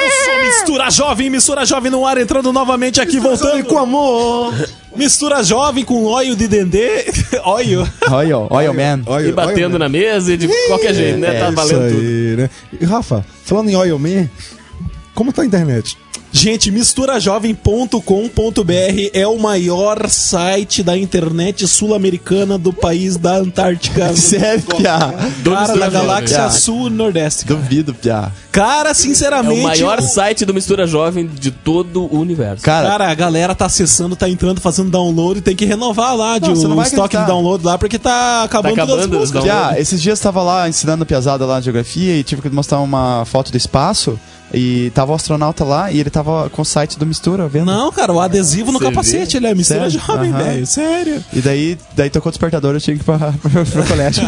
Mistura 0.48 0.90
Jovem, 0.90 1.30
Mistura 1.30 1.64
Jovem 1.66 1.90
no 1.90 2.06
ar, 2.06 2.18
entrando 2.18 2.52
novamente 2.52 3.00
aqui, 3.00 3.18
voltando 3.20 3.64
com 3.64 3.78
amor. 3.78 4.54
Mistura 4.96 5.42
Jovem 5.44 5.84
com 5.84 6.04
óleo 6.06 6.34
de 6.34 6.48
dendê. 6.48 7.04
Óleo. 7.44 7.88
Olha, 8.10 8.38
olha, 8.38 8.72
man. 8.72 9.02
Olha, 9.06 9.28
E 9.28 9.32
batendo 9.32 9.74
olha, 9.74 9.78
na 9.80 9.88
mesa 9.88 10.32
e 10.32 10.36
de 10.36 10.48
qualquer 10.66 10.94
jeito, 10.94 11.18
né? 11.18 11.38
Tá 11.38 11.46
Isso 11.46 11.54
valendo 11.54 11.88
tudo. 11.90 12.00
aí, 12.00 12.36
né? 12.36 12.50
E 12.80 12.84
Rafa, 12.84 13.24
falando 13.44 13.68
em 13.68 13.76
Oil 13.76 13.98
Man, 13.98 14.28
como 15.18 15.32
tá 15.32 15.42
a 15.42 15.44
internet? 15.44 15.98
Gente, 16.30 16.70
misturajovem.com.br 16.70 19.10
é 19.12 19.26
o 19.26 19.38
maior 19.38 20.08
site 20.08 20.82
da 20.82 20.96
internet 20.96 21.66
sul-americana 21.66 22.58
do 22.58 22.72
país 22.72 23.16
da 23.16 23.36
Antártica. 23.36 24.12
Sério, 24.14 24.62
Piá? 24.76 25.12
Cara 25.44 25.76
da 25.76 25.88
galáxia 25.88 26.38
Piá. 26.38 26.50
sul 26.50 26.88
e 26.88 26.90
nordeste. 26.90 27.46
Duvido, 27.46 27.94
Piá. 27.94 28.30
Cara, 28.52 28.90
É 28.90 28.94
sinceramente. 28.94 29.60
o 29.60 29.64
maior 29.64 29.98
o- 29.98 30.02
site 30.02 30.44
do 30.44 30.52
Mistura 30.54 30.86
Jovem 30.86 31.26
de 31.26 31.50
todo 31.50 32.04
o 32.04 32.20
universo. 32.20 32.62
Cara, 32.62 32.88
Cara, 32.88 33.10
a 33.10 33.14
galera 33.14 33.54
tá 33.54 33.66
acessando, 33.66 34.14
tá 34.14 34.28
entrando, 34.28 34.60
fazendo 34.60 34.90
download 34.90 35.38
e 35.38 35.42
tem 35.42 35.56
que 35.56 35.64
renovar 35.64 36.14
lá 36.14 36.38
de, 36.38 36.50
Não, 36.50 36.72
o 36.72 36.76
vai 36.76 36.86
estoque 36.86 37.16
de 37.16 37.24
download 37.24 37.64
lá, 37.64 37.78
porque 37.78 37.98
tá 37.98 38.44
acabando, 38.44 38.76
Tá 38.76 38.82
todas 38.86 38.98
as 38.98 39.04
acabando 39.06 39.20
músicas. 39.20 39.44
downloads. 39.44 39.70
Piá, 39.74 39.80
esses 39.80 40.00
dias 40.00 40.20
tava 40.20 40.42
lá 40.42 40.68
ensinando 40.68 41.06
piazada 41.06 41.44
lá 41.46 41.54
na 41.54 41.60
geografia 41.62 42.16
e 42.16 42.22
tive 42.22 42.42
que 42.42 42.50
mostrar 42.50 42.80
uma 42.80 43.24
foto 43.24 43.50
do 43.50 43.56
espaço. 43.56 44.18
E 44.52 44.90
tava 44.94 45.12
o 45.12 45.14
astronauta 45.14 45.62
lá 45.64 45.92
e 45.92 46.00
ele 46.00 46.08
tava 46.10 46.48
com 46.50 46.62
o 46.62 46.64
site 46.64 46.98
do 46.98 47.04
Mistura 47.04 47.46
vendo. 47.48 47.66
Não, 47.66 47.92
cara, 47.92 48.12
o 48.12 48.20
adesivo 48.20 48.72
no 48.72 48.78
Você 48.78 48.84
capacete, 48.86 49.36
ele 49.36 49.46
é 49.46 49.54
mistura 49.54 49.90
Sério? 49.90 50.06
jovem, 50.06 50.32
velho. 50.32 50.66
Sério. 50.66 51.24
E 51.32 51.40
daí, 51.40 51.78
daí 51.94 52.08
tocou 52.10 52.30
o 52.30 52.32
despertador, 52.32 52.74
eu 52.74 52.80
tinha 52.80 52.96
que 52.96 53.02
ir 53.02 53.04
pra, 53.04 53.18
pra, 53.42 53.64
pro 53.64 53.84
colégio. 53.88 54.22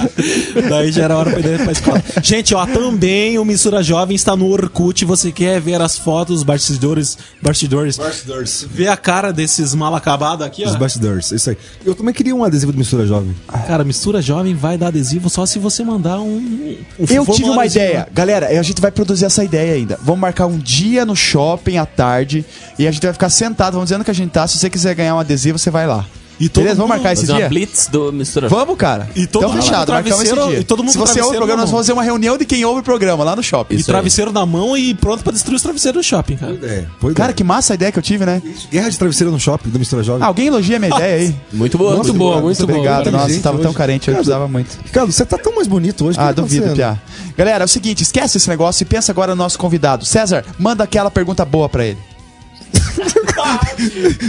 Daí 0.69 0.93
já 0.93 1.05
era 1.05 1.17
hora 1.17 1.31
pra 1.31 1.41
ir 1.41 1.63
pra 1.63 1.73
escola. 1.73 2.03
Gente, 2.23 2.55
ó, 2.55 2.67
também 2.67 3.39
o 3.39 3.45
Mistura 3.45 3.83
Jovem 3.83 4.15
está 4.15 4.37
no 4.37 4.47
Orkut. 4.49 5.05
Você 5.05 5.33
quer 5.33 5.61
ver 5.61 5.81
as 5.81 5.97
fotos, 5.99 6.39
os 6.39 6.43
bastidores. 6.43 7.17
Bastidores. 7.41 7.97
Bastidores. 7.97 8.67
Ver 8.71 8.89
a 8.89 8.97
cara 8.97 9.33
desses 9.33 9.75
mal 9.75 9.95
acabados 9.95 10.45
aqui, 10.45 10.65
Os 10.65 10.75
ó. 10.75 10.79
bastidores, 10.79 11.31
isso 11.33 11.51
aí. 11.51 11.57
Eu 11.85 11.95
também 11.95 12.13
queria 12.13 12.35
um 12.35 12.45
adesivo 12.45 12.73
de 12.73 12.79
mistura 12.79 13.07
jovem. 13.07 13.35
Cara, 13.67 13.85
Mistura 13.85 14.21
Jovem 14.21 14.55
vai 14.55 14.77
dar 14.77 14.89
adesivo 14.89 15.31
só 15.31 15.47
se 15.47 15.59
você 15.59 15.83
mandar 15.85 16.21
um. 16.21 16.37
um 16.37 16.77
Eu 16.99 17.07
tive 17.07 17.19
uma 17.21 17.25
formulário 17.27 17.71
ideia. 17.71 18.09
Galera, 18.13 18.47
a 18.49 18.63
gente 18.63 18.81
vai 18.81 18.91
produzir 18.91 19.25
essa 19.25 19.43
ideia 19.45 19.75
ainda. 19.75 19.99
Vamos 20.11 20.23
marcar 20.23 20.47
um 20.47 20.59
dia 20.59 21.07
no 21.07 21.15
shopping 21.15 21.77
à 21.77 21.87
tarde 21.87 22.45
e 22.77 22.89
a 22.89 22.91
gente 22.91 23.01
vai 23.01 23.13
ficar 23.13 23.29
sentado, 23.29 23.75
vamos 23.75 23.91
dizendo 23.91 24.05
que 24.05 24.11
a 24.11 24.15
gente 24.15 24.33
tá. 24.33 24.45
Se 24.45 24.59
você 24.59 24.69
quiser 24.69 24.93
ganhar 24.93 25.15
um 25.15 25.21
adesivo, 25.21 25.57
você 25.57 25.71
vai 25.71 25.87
lá. 25.87 26.05
E 26.41 26.49
todo 26.49 26.63
Beleza? 26.63 26.77
Vamos 26.77 26.89
mundo- 26.91 26.97
marcar 27.03 27.13
esse 27.13 27.23
Fazer 27.23 27.33
uma 27.33 27.39
dia? 27.41 27.49
blitz 27.51 27.87
do 27.89 28.13
Mistura. 28.13 28.49
Vamos, 28.49 28.77
cara. 28.79 29.09
E 29.15 29.27
todo 29.27 29.43
então 29.43 29.53
mundo 29.53 29.63
fechado, 29.63 29.93
marcamos 29.93 30.21
esse 30.23 30.31
travesseiro- 30.31 30.51
dia. 30.51 30.61
e 30.61 30.65
todo 30.65 30.79
mundo 30.83 30.93
Se 30.93 30.99
você 30.99 31.01
ouve 31.01 31.11
o 31.11 31.15
travesseiro 31.15 31.37
programa, 31.41 31.61
nós 31.63 31.71
vamos 31.71 31.87
fazer 31.87 31.93
uma 31.93 32.03
reunião 32.03 32.39
de 32.39 32.45
quem 32.47 32.65
ouve 32.65 32.81
o 32.81 32.83
programa 32.83 33.23
lá 33.23 33.37
no 33.37 33.43
shopping. 33.43 33.75
E 33.75 33.81
Isso 33.81 33.91
aí. 33.91 33.93
travesseiro 33.95 34.33
na 34.33 34.47
mão 34.47 34.75
e 34.77 34.95
pronto 34.95 35.23
pra 35.23 35.33
destruir 35.33 35.57
os 35.57 35.63
travesseiros 35.63 36.01
do 36.01 36.09
shopping, 36.09 36.37
cara. 36.37 36.59
É, 36.63 36.87
foi 36.99 37.13
Cara, 37.13 37.33
que 37.35 37.45
massa 37.45 37.73
a 37.73 37.75
ideia 37.75 37.93
que 37.93 37.99
eu 37.99 38.03
tive, 38.03 38.25
né? 38.25 38.41
Guerra 38.73 38.89
de 38.89 38.99
travesseiro 38.99 39.31
no 39.31 39.39
shopping 39.39 39.69
da 39.69 39.79
mistura 39.79 40.03
jovem. 40.03 40.23
Ah, 40.23 40.27
alguém 40.27 40.47
elogia 40.47 40.77
a 40.77 40.81
minha 40.81 40.95
ideia 40.97 41.17
aí. 41.17 41.35
Muito 41.53 41.77
boa. 41.77 41.95
Muito 41.97 42.15
boa, 42.15 42.41
muito 42.41 42.67
boa. 42.67 42.79
Obrigado. 42.79 43.11
Nossa, 43.11 43.39
tava 43.41 43.59
tão 43.59 43.69
hoje. 43.71 43.77
carente, 43.79 44.09
eu 44.09 44.15
precisava 44.15 44.49
muito. 44.49 44.79
Ricardo, 44.85 45.13
você 45.13 45.27
tá 45.27 45.37
tão 45.37 45.55
mais 45.55 45.69
bonito 45.69 46.07
hoje. 46.07 46.19
o 46.19 46.23
Ah, 46.23 46.27
tá 46.27 46.33
duvido? 46.41 46.73
Piá. 46.75 46.97
Galera, 47.37 47.65
é 47.65 47.67
o 47.67 47.69
seguinte, 47.69 48.03
esquece 48.03 48.39
esse 48.39 48.49
negócio 48.49 48.83
e 48.83 48.87
pensa 48.87 49.13
agora 49.13 49.35
no 49.35 49.43
nosso 49.43 49.59
convidado. 49.59 50.05
César, 50.07 50.45
manda 50.59 50.85
aquela 50.85 51.11
pergunta 51.11 51.45
boa 51.45 51.69
pra 51.69 51.85
ele. 51.85 51.99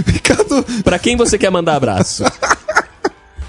Ricardo, 0.08 0.64
Pra 0.84 1.00
quem 1.00 1.16
você 1.16 1.38
quer 1.38 1.50
mandar 1.50 1.76
abraço? 1.76 2.24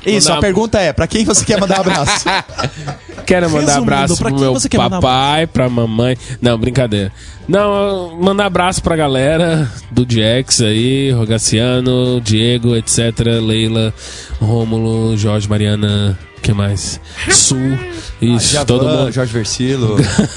Isso, 0.05 0.29
Mandar- 0.29 0.39
a 0.39 0.41
pergunta 0.41 0.81
é, 0.81 0.93
pra 0.93 1.07
quem 1.07 1.25
você 1.25 1.45
quer 1.45 1.61
mandar 1.61 1.79
abraço? 1.81 2.25
Quero 3.25 3.49
mandar 3.49 3.75
Resumindo, 3.75 3.93
abraço 3.95 4.17
pra 4.17 4.31
pro 4.31 4.41
meu 4.41 4.53
você 4.53 4.69
quer 4.69 4.79
mandar 4.79 4.97
papai, 5.01 5.47
pra 5.47 5.69
mamãe. 5.69 6.19
Não, 6.41 6.59
brincadeira. 6.59 7.13
Não, 7.47 8.17
mandar 8.21 8.47
abraço 8.47 8.83
pra 8.83 8.97
galera 8.97 9.71
do 9.93 10.05
Jax 10.09 10.61
aí, 10.61 11.13
Rogaciano, 11.13 12.21
Diego, 12.21 12.75
etc. 12.75 12.99
Leila, 13.41 13.95
Rômulo, 14.41 15.17
Jorge, 15.17 15.49
Mariana, 15.49 16.19
que 16.43 16.53
mais? 16.53 17.01
Sul. 17.31 17.79
Isso, 18.21 18.53
Javan, 18.55 18.67
todo 18.67 18.89
mundo. 18.89 19.13
Jorge 19.13 19.33
Versilo. 19.33 19.97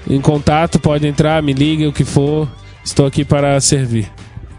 em 0.10 0.21
contato, 0.21 0.80
pode 0.80 1.08
entrar, 1.08 1.41
me 1.41 1.54
ligue, 1.54 1.88
o 1.88 1.93
que 1.93 2.04
for. 2.06 2.47
Estou 2.86 3.06
aqui 3.06 3.23
para 3.26 3.60
servir. 3.62 4.12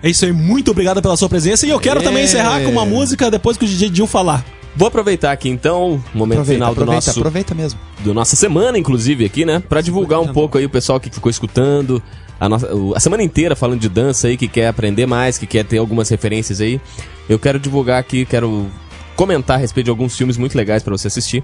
É 0.03 0.11
isso 0.11 0.25
aí, 0.25 0.33
muito 0.33 0.71
obrigado 0.71 1.01
pela 1.01 1.17
sua 1.17 1.29
presença. 1.29 1.67
E 1.67 1.71
eu 1.71 1.81
quero 1.81 2.03
também 2.03 2.25
encerrar 2.25 2.61
com 2.63 2.71
uma 2.71 2.85
música 2.85 3.31
depois 3.31 3.57
que 3.57 3.65
o 3.65 3.69
DJ 3.69 3.89
Dil 3.89 4.07
falar. 4.07 4.45
Vou 4.77 4.89
aproveitar 4.89 5.31
aqui 5.31 5.49
então, 5.49 6.03
o 6.15 6.19
momento 6.19 6.41
Aproveita, 6.41 6.53
final 6.53 6.75
do 6.75 6.83
aproveita, 6.83 7.07
nosso 7.07 7.21
aproveita 7.21 7.55
mesmo. 7.55 7.79
do 8.01 8.13
nossa 8.13 8.35
semana, 8.35 8.77
inclusive, 8.77 9.25
aqui, 9.25 9.45
né? 9.45 9.63
Pra 9.69 9.81
divulgar 9.81 10.21
um 10.21 10.33
pouco 10.33 10.59
aí 10.59 10.65
o 10.65 10.71
pessoal 10.71 10.99
que 10.99 11.09
ficou 11.09 11.31
escutando 11.31 12.03
a, 12.39 12.49
nossa, 12.49 12.69
a 12.95 13.01
semana 13.01 13.23
inteira 13.23 13.55
falando 13.55 13.81
de 13.81 13.89
dança 13.89 14.29
aí, 14.29 14.37
que 14.37 14.49
quer 14.49 14.69
aprender 14.69 15.07
mais, 15.07 15.39
que 15.39 15.47
quer 15.47 15.65
ter 15.65 15.79
algumas 15.79 16.09
referências 16.09 16.61
aí. 16.61 16.81
Eu 17.29 17.39
quero 17.39 17.59
divulgar 17.59 18.01
aqui, 18.01 18.25
quero 18.25 18.69
comentar 19.17 19.57
a 19.57 19.61
respeito 19.61 19.87
de 19.87 19.91
alguns 19.91 20.17
filmes 20.17 20.37
muito 20.37 20.57
legais 20.57 20.83
pra 20.83 20.93
você 20.93 21.07
assistir. 21.09 21.43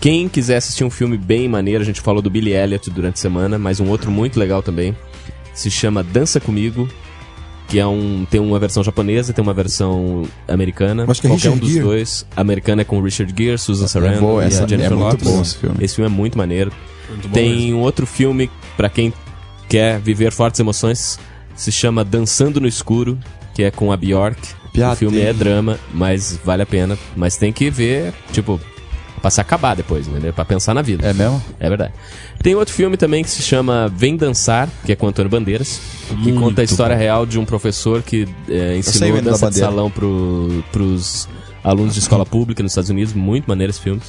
Quem 0.00 0.28
quiser 0.28 0.56
assistir 0.56 0.84
um 0.84 0.90
filme 0.90 1.16
bem 1.16 1.48
maneiro, 1.48 1.82
a 1.82 1.86
gente 1.86 2.00
falou 2.00 2.22
do 2.22 2.30
Billy 2.30 2.52
Elliot 2.52 2.90
durante 2.90 3.14
a 3.14 3.18
semana, 3.18 3.58
mas 3.58 3.80
um 3.80 3.88
outro 3.88 4.10
muito 4.10 4.38
legal 4.38 4.62
também. 4.62 4.96
Se 5.54 5.70
chama 5.70 6.02
Dança 6.02 6.38
Comigo, 6.38 6.88
que 7.68 7.78
é 7.78 7.86
um 7.86 8.26
tem 8.30 8.40
uma 8.40 8.58
versão 8.58 8.82
japonesa 8.82 9.30
e 9.30 9.34
tem 9.34 9.42
uma 9.42 9.52
versão 9.54 10.24
americana. 10.48 11.04
Acho 11.06 11.20
que 11.20 11.26
é 11.26 11.30
Qualquer 11.30 11.48
um 11.50 11.52
Richard 11.54 11.60
dos 11.60 11.70
Gere. 11.72 11.84
dois. 11.84 12.26
A 12.36 12.40
americana 12.40 12.82
é 12.82 12.84
com 12.84 13.00
Richard 13.00 13.32
Gere, 13.36 13.58
Susan 13.58 13.86
Sarandon 13.86 14.20
boa, 14.20 14.44
e 14.44 14.46
essa- 14.46 14.64
a 14.64 14.66
Jennifer 14.66 14.92
é 14.92 14.94
muito 14.96 15.22
Lopez. 15.24 15.30
bom 15.30 15.42
esse 15.42 15.56
filme. 15.56 15.76
Esse 15.84 15.94
filme 15.96 16.10
é 16.10 16.14
muito 16.14 16.36
maneiro. 16.38 16.72
Tem 17.32 17.72
um 17.74 17.80
outro 17.80 18.06
filme 18.06 18.50
pra 18.76 18.88
quem 18.88 19.12
quer 19.68 19.98
viver 20.00 20.32
fortes 20.32 20.58
emoções, 20.60 21.18
se 21.54 21.70
chama 21.72 22.04
Dançando 22.04 22.60
no 22.60 22.66
Escuro, 22.68 23.18
que 23.54 23.62
é 23.62 23.70
com 23.70 23.92
a 23.92 23.96
Bjork. 23.96 24.40
Piada. 24.72 24.92
O 24.92 24.96
filme 24.96 25.20
é 25.20 25.32
drama, 25.32 25.78
mas 25.92 26.38
vale 26.44 26.62
a 26.62 26.66
pena. 26.66 26.98
Mas 27.16 27.36
tem 27.36 27.52
que 27.52 27.70
ver, 27.70 28.12
tipo, 28.32 28.60
pra 29.18 29.30
se 29.30 29.40
acabar 29.40 29.74
depois, 29.74 30.06
entendeu? 30.06 30.32
Pra 30.32 30.44
pensar 30.44 30.74
na 30.74 30.82
vida. 30.82 31.06
É 31.06 31.12
mesmo? 31.12 31.42
É 31.58 31.68
verdade. 31.68 31.92
Tem 32.42 32.54
outro 32.54 32.72
filme 32.72 32.96
também 32.96 33.22
que 33.22 33.30
se 33.30 33.42
chama 33.42 33.92
Vem 33.94 34.16
Dançar, 34.16 34.68
que 34.84 34.92
é 34.92 34.96
com 34.96 35.06
Antônio 35.06 35.30
Bandeiras, 35.30 35.80
que 36.08 36.14
Muito 36.14 36.40
conta 36.40 36.60
a 36.60 36.64
história 36.64 36.96
real 36.96 37.26
de 37.26 37.38
um 37.38 37.44
professor 37.44 38.02
que 38.02 38.28
é, 38.48 38.76
ensinou 38.76 39.08
hino 39.10 39.22
da 39.22 39.30
dança 39.32 39.46
de 39.46 39.60
bandeira. 39.60 39.66
salão 39.68 39.90
pro, 39.90 40.64
pros 40.70 41.28
alunos 41.62 41.94
de 41.94 42.00
escola 42.00 42.24
pública 42.24 42.62
nos 42.62 42.72
Estados 42.72 42.90
Unidos. 42.90 43.12
Muito 43.12 43.46
maneiro 43.46 43.70
esse 43.70 43.80
filme. 43.80 44.00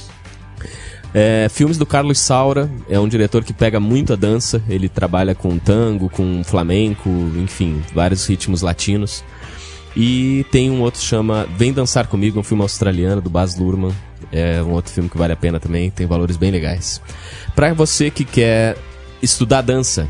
É, 1.12 1.48
filmes 1.50 1.76
do 1.76 1.84
Carlos 1.84 2.20
Saura, 2.20 2.70
é 2.88 2.98
um 2.98 3.08
diretor 3.08 3.42
que 3.42 3.52
pega 3.52 3.80
muito 3.80 4.12
a 4.12 4.16
dança, 4.16 4.62
ele 4.68 4.88
trabalha 4.88 5.34
com 5.34 5.58
tango, 5.58 6.08
com 6.08 6.42
flamenco, 6.44 7.10
enfim, 7.36 7.82
vários 7.92 8.24
ritmos 8.26 8.62
latinos. 8.62 9.24
E 9.96 10.46
tem 10.52 10.70
um 10.70 10.82
outro 10.82 11.00
que 11.00 11.06
chama 11.06 11.48
Vem 11.56 11.72
Dançar 11.72 12.06
Comigo, 12.06 12.38
um 12.38 12.44
filme 12.44 12.62
australiano 12.62 13.20
do 13.20 13.28
Baz 13.28 13.56
Luhrmann. 13.56 13.92
É 14.32 14.62
um 14.62 14.72
outro 14.72 14.92
filme 14.92 15.08
que 15.08 15.18
vale 15.18 15.32
a 15.32 15.36
pena 15.36 15.58
também, 15.58 15.90
tem 15.90 16.06
valores 16.06 16.36
bem 16.36 16.50
legais. 16.50 17.00
Pra 17.54 17.72
você 17.74 18.10
que 18.10 18.24
quer 18.24 18.76
estudar 19.22 19.60
dança, 19.60 20.08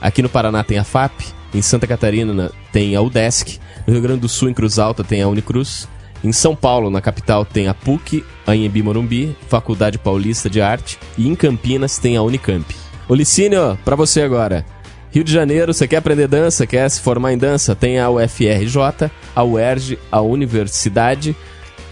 aqui 0.00 0.22
no 0.22 0.28
Paraná 0.28 0.62
tem 0.62 0.78
a 0.78 0.84
FAP, 0.84 1.22
em 1.54 1.62
Santa 1.62 1.86
Catarina 1.86 2.50
tem 2.72 2.94
a 2.96 3.00
UDESC, 3.00 3.58
no 3.86 3.92
Rio 3.92 4.02
Grande 4.02 4.20
do 4.20 4.28
Sul, 4.28 4.48
em 4.48 4.54
Cruz 4.54 4.78
Alta, 4.78 5.02
tem 5.02 5.22
a 5.22 5.28
Unicruz, 5.28 5.88
em 6.22 6.32
São 6.32 6.54
Paulo, 6.54 6.90
na 6.90 7.00
capital, 7.00 7.44
tem 7.44 7.66
a 7.66 7.74
PUC, 7.74 8.24
a 8.46 8.52
Anhembi 8.52 8.82
Morumbi, 8.82 9.36
Faculdade 9.48 9.98
Paulista 9.98 10.48
de 10.48 10.60
Arte, 10.60 10.98
e 11.18 11.28
em 11.28 11.34
Campinas 11.34 11.98
tem 11.98 12.16
a 12.16 12.22
Unicamp. 12.22 12.64
Ô 13.08 13.14
Licínio, 13.14 13.78
pra 13.84 13.96
você 13.96 14.22
agora. 14.22 14.64
Rio 15.10 15.24
de 15.24 15.32
Janeiro, 15.32 15.74
você 15.74 15.86
quer 15.86 15.96
aprender 15.96 16.26
dança, 16.26 16.66
quer 16.66 16.88
se 16.88 17.00
formar 17.00 17.34
em 17.34 17.38
dança? 17.38 17.74
Tem 17.74 17.98
a 17.98 18.08
UFRJ, 18.08 19.10
a 19.36 19.44
UERJ, 19.44 19.98
a 20.10 20.22
Universidade, 20.22 21.36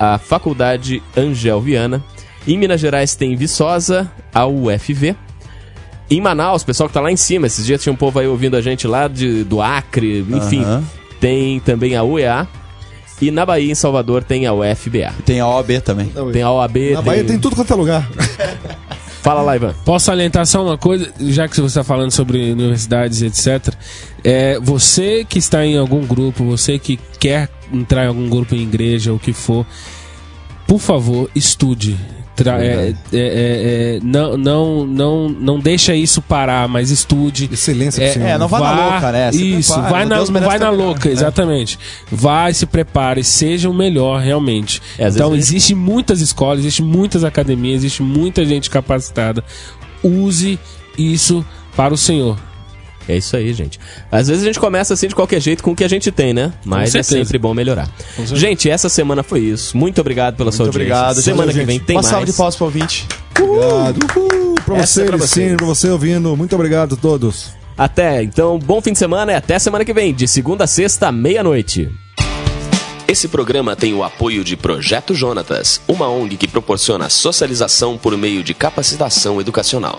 a 0.00 0.16
Faculdade 0.16 1.02
Angel 1.14 1.60
Viana. 1.60 2.02
Em 2.48 2.56
Minas 2.56 2.80
Gerais 2.80 3.14
tem 3.14 3.36
Viçosa, 3.36 4.10
a 4.32 4.46
UFV. 4.46 5.14
Em 6.10 6.20
Manaus, 6.22 6.64
pessoal 6.64 6.88
que 6.88 6.94
tá 6.94 7.00
lá 7.02 7.12
em 7.12 7.16
cima, 7.16 7.46
esses 7.46 7.66
dias 7.66 7.82
tinha 7.82 7.92
um 7.92 7.96
povo 7.96 8.18
aí 8.18 8.26
ouvindo 8.26 8.56
a 8.56 8.62
gente 8.62 8.86
lá 8.86 9.06
de, 9.06 9.44
do 9.44 9.60
Acre, 9.60 10.26
enfim. 10.28 10.62
Aham. 10.62 10.82
Tem 11.20 11.60
também 11.60 11.94
a 11.94 12.02
UEA. 12.02 12.48
E 13.20 13.30
na 13.30 13.44
Bahia, 13.44 13.70
em 13.70 13.74
Salvador, 13.74 14.24
tem 14.24 14.46
a 14.46 14.54
UFBA. 14.54 15.12
E 15.18 15.22
tem 15.22 15.40
a 15.40 15.46
OAB 15.46 15.82
também. 15.84 16.10
Tem 16.32 16.42
a 16.42 16.50
OAB. 16.50 16.76
Na 16.94 17.02
Bahia 17.02 17.22
tem 17.22 17.38
tudo 17.38 17.54
quanto 17.54 17.70
é 17.70 17.76
lugar. 17.76 18.10
Fala 19.20 19.42
lá, 19.42 19.54
Ivan. 19.54 19.74
Posso 19.84 20.06
salientar 20.06 20.46
só 20.46 20.64
uma 20.64 20.78
coisa, 20.78 21.12
já 21.20 21.46
que 21.46 21.54
você 21.54 21.66
está 21.66 21.84
falando 21.84 22.10
sobre 22.10 22.52
universidades 22.52 23.20
e 23.20 23.26
etc. 23.26 23.74
É, 24.24 24.58
você 24.58 25.26
que 25.28 25.38
está 25.38 25.64
em 25.64 25.76
algum 25.76 26.06
grupo, 26.06 26.42
você 26.44 26.78
que 26.78 26.98
quer 27.18 27.50
entrar 27.72 28.04
em 28.04 28.08
algum 28.08 28.28
grupo 28.28 28.54
em 28.54 28.62
igreja 28.62 29.12
o 29.12 29.18
que 29.18 29.32
for, 29.32 29.66
por 30.66 30.78
favor, 30.78 31.30
estude. 31.34 31.96
É, 32.42 32.42
é, 32.52 32.94
é, 33.12 33.18
é, 33.96 34.00
não, 34.02 34.34
não, 34.38 34.86
não, 34.86 35.28
não 35.28 35.58
deixa 35.58 35.94
isso 35.94 36.22
parar, 36.22 36.66
mas 36.68 36.90
estude. 36.90 37.50
Excelência 37.52 38.02
É, 38.02 38.30
é, 38.30 38.38
não 38.38 38.48
vai 38.48 38.62
na 38.62 38.90
louca, 38.92 39.12
né? 39.12 39.30
Se 39.32 39.58
Isso, 39.58 39.72
prepara, 39.74 39.92
vai 39.92 40.04
na, 40.06 40.14
Deus 40.16 40.30
vai 40.30 40.58
na 40.58 40.70
melhor, 40.70 40.72
louca, 40.86 41.08
né? 41.08 41.12
exatamente. 41.14 41.78
Vai, 42.10 42.54
se 42.54 42.64
prepare, 42.64 43.22
seja 43.22 43.68
o 43.68 43.74
melhor, 43.74 44.20
realmente. 44.22 44.80
É, 44.98 45.08
então, 45.08 45.32
vezes- 45.32 45.48
existe 45.50 45.74
muitas 45.74 46.22
escolas, 46.22 46.60
existe 46.60 46.82
muitas 46.82 47.24
academias, 47.24 47.80
existe 47.82 48.02
muita 48.02 48.42
gente 48.46 48.70
capacitada. 48.70 49.44
Use 50.02 50.58
isso 50.96 51.44
para 51.76 51.92
o 51.92 51.98
Senhor. 51.98 52.38
É 53.10 53.16
isso 53.16 53.36
aí, 53.36 53.52
gente. 53.52 53.78
Às 54.10 54.28
vezes 54.28 54.42
a 54.42 54.46
gente 54.46 54.60
começa 54.60 54.94
assim 54.94 55.08
de 55.08 55.14
qualquer 55.14 55.40
jeito 55.40 55.62
com 55.64 55.72
o 55.72 55.76
que 55.76 55.82
a 55.82 55.88
gente 55.88 56.10
tem, 56.12 56.32
né? 56.32 56.52
Mas 56.64 56.94
é 56.94 57.02
sempre 57.02 57.38
bom 57.38 57.52
melhorar. 57.52 57.88
Gente, 58.34 58.70
essa 58.70 58.88
semana 58.88 59.22
foi 59.22 59.40
isso. 59.40 59.76
Muito 59.76 60.00
obrigado 60.00 60.36
pela 60.36 60.52
sua 60.52 60.66
Muito 60.66 60.76
audiência. 60.76 60.96
obrigado, 60.96 61.22
Semana 61.22 61.52
gente. 61.52 61.60
que 61.60 61.66
vem 61.66 61.80
tem 61.80 61.96
Uma 61.96 62.02
mais. 62.02 62.10
salva 62.10 62.26
de 62.26 62.32
palmas 62.32 62.54
pro 62.56 62.66
ouvinte. 62.66 63.06
Obrigado. 63.38 63.98
Uhul. 64.16 64.54
Pra 64.64 64.76
Essa 64.76 64.86
você, 64.86 65.02
é 65.02 65.04
pra 65.06 65.16
Licínio, 65.16 65.48
vocês. 65.48 65.56
pra 65.56 65.66
você 65.66 65.88
ouvindo. 65.90 66.36
Muito 66.36 66.54
obrigado 66.54 66.94
a 66.94 66.96
todos. 66.96 67.50
Até, 67.76 68.22
então, 68.22 68.58
bom 68.58 68.80
fim 68.80 68.92
de 68.92 68.98
semana 68.98 69.32
e 69.32 69.34
até 69.34 69.58
semana 69.58 69.84
que 69.84 69.92
vem, 69.92 70.14
de 70.14 70.28
segunda 70.28 70.64
a 70.64 70.66
sexta, 70.66 71.10
meia-noite. 71.10 71.88
Esse 73.08 73.26
programa 73.26 73.74
tem 73.74 73.92
o 73.92 74.04
apoio 74.04 74.44
de 74.44 74.56
Projeto 74.56 75.14
Jonatas, 75.14 75.80
uma 75.88 76.08
ONG 76.08 76.36
que 76.36 76.46
proporciona 76.46 77.08
socialização 77.08 77.98
por 77.98 78.16
meio 78.16 78.44
de 78.44 78.54
capacitação 78.54 79.40
educacional. 79.40 79.98